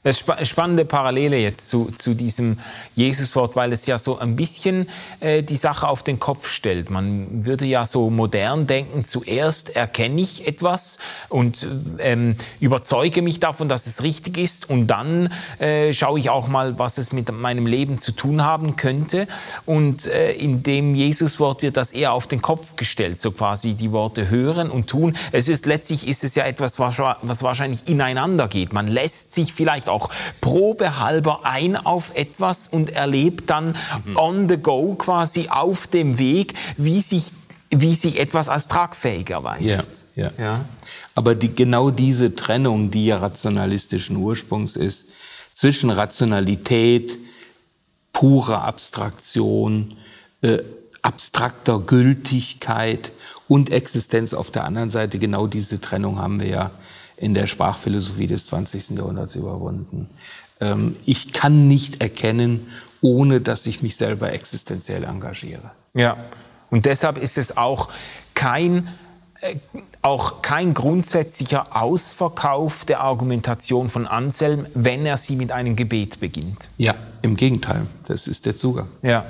[0.02, 2.58] Das ist spa- spannende Parallele jetzt zu, zu diesem
[2.94, 4.88] Jesuswort, weil es ja so ein bisschen
[5.20, 6.88] äh, die Sache auf den Kopf stellt.
[6.88, 10.96] Man würde ja so modern denken, zuerst erkenne ich etwas
[11.28, 11.66] und
[11.98, 16.78] ähm, überzeuge mich davon, dass es richtig ist und dann äh, schaue ich auch mal,
[16.78, 19.28] was es mit meinem Leben zu tun haben könnte.
[19.66, 23.92] Und äh, in dem Jesuswort wird das eher auf den Kopf gestellt, so quasi die
[23.92, 25.14] Worte hören und tun.
[25.30, 28.72] Es ist letztlich ist es ja etwas, was was wahrscheinlich ineinander geht.
[28.72, 30.10] Man lässt sich vielleicht auch
[30.40, 34.16] probehalber ein auf etwas und erlebt dann mhm.
[34.16, 37.32] on the go quasi auf dem Weg, wie sich,
[37.70, 40.04] wie sich etwas als tragfähig erweist.
[40.16, 40.44] Ja, ja.
[40.44, 40.64] ja.
[41.14, 45.06] Aber die, genau diese Trennung, die ja rationalistischen Ursprungs ist,
[45.52, 47.18] zwischen Rationalität,
[48.12, 49.96] purer Abstraktion,
[50.42, 50.58] äh,
[51.02, 53.12] abstrakter Gültigkeit
[53.48, 56.70] und Existenz auf der anderen Seite, genau diese Trennung haben wir ja
[57.20, 58.90] in der Sprachphilosophie des 20.
[58.90, 60.08] Jahrhunderts überwunden.
[60.60, 62.68] Ähm, ich kann nicht erkennen,
[63.02, 65.70] ohne dass ich mich selber existenziell engagiere.
[65.94, 66.16] Ja,
[66.70, 67.88] und deshalb ist es auch
[68.34, 68.88] kein
[69.40, 69.56] äh,
[70.02, 76.70] auch kein grundsätzlicher Ausverkauf der Argumentation von Anselm, wenn er sie mit einem Gebet beginnt.
[76.78, 78.88] Ja, im Gegenteil, das ist der Zugang.
[79.02, 79.26] Ja.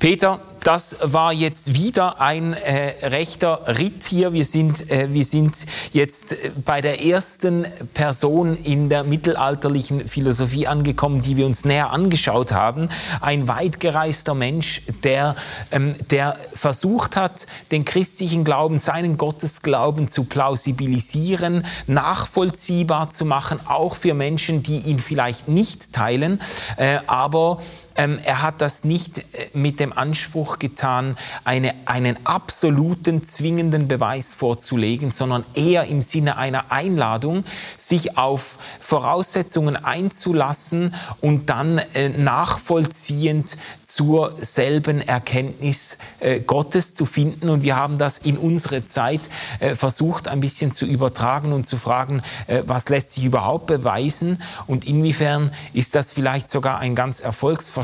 [0.00, 4.32] Peter, das war jetzt wieder ein äh, rechter Ritt hier.
[4.32, 10.66] Wir sind, äh, wir sind jetzt äh, bei der ersten Person in der mittelalterlichen Philosophie
[10.66, 12.90] angekommen, die wir uns näher angeschaut haben.
[13.20, 15.34] Ein weitgereister Mensch, der,
[15.72, 23.96] ähm, der versucht hat, den christlichen Glauben, seinen Gottesglauben zu plausibilisieren, nachvollziehbar zu machen, auch
[23.96, 26.40] für Menschen, die ihn vielleicht nicht teilen,
[26.76, 27.60] äh, aber
[27.94, 34.32] ähm, er hat das nicht äh, mit dem Anspruch getan, eine, einen absoluten zwingenden Beweis
[34.32, 37.44] vorzulegen, sondern eher im Sinne einer Einladung,
[37.76, 47.50] sich auf Voraussetzungen einzulassen und dann äh, nachvollziehend zur selben Erkenntnis äh, Gottes zu finden.
[47.50, 49.20] Und wir haben das in unsere Zeit
[49.60, 54.42] äh, versucht, ein bisschen zu übertragen und zu fragen, äh, was lässt sich überhaupt beweisen
[54.66, 57.81] und inwiefern ist das vielleicht sogar ein ganz erfolgsversprechender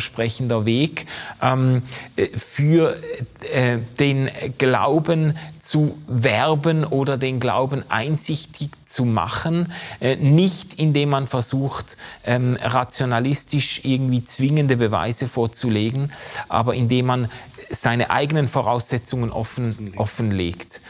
[0.64, 1.06] Weg
[1.42, 1.82] ähm,
[2.16, 2.96] äh, für
[3.52, 11.26] äh, den Glauben zu werben oder den Glauben einsichtig zu machen, äh, nicht indem man
[11.26, 16.12] versucht, ähm, rationalistisch irgendwie zwingende Beweise vorzulegen,
[16.48, 17.30] aber indem man
[17.70, 20.80] seine eigenen Voraussetzungen offen, offenlegt.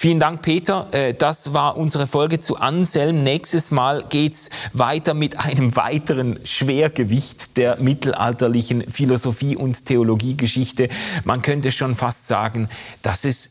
[0.00, 0.86] Vielen Dank, Peter.
[0.92, 3.24] Äh, das war unsere Folge zu Anselm.
[3.24, 10.88] Nächstes Mal geht's weiter mit einem weiteren Schwergewicht der mittelalterlichen Philosophie und Theologiegeschichte.
[11.24, 12.68] Man könnte schon fast sagen,
[13.02, 13.50] dass es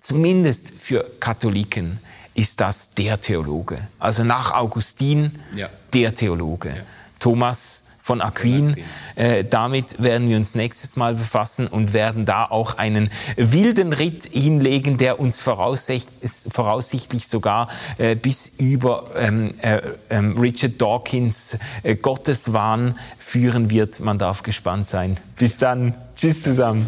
[0.00, 2.00] zumindest für Katholiken
[2.32, 3.86] ist das der Theologe.
[3.98, 5.68] Also nach Augustin ja.
[5.92, 6.70] der Theologe.
[6.70, 6.82] Ja.
[7.18, 8.76] Thomas von Aquin.
[9.14, 14.24] Äh, damit werden wir uns nächstes Mal befassen und werden da auch einen wilden Ritt
[14.24, 19.80] hinlegen, der uns voraussichtlich sogar äh, bis über ähm, äh,
[20.10, 24.00] ähm, Richard Dawkins äh, Gotteswahn führen wird.
[24.00, 25.18] Man darf gespannt sein.
[25.36, 25.94] Bis dann.
[26.16, 26.86] Tschüss zusammen.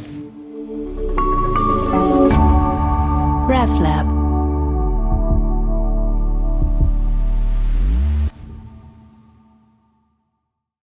[3.49, 4.24] RefLab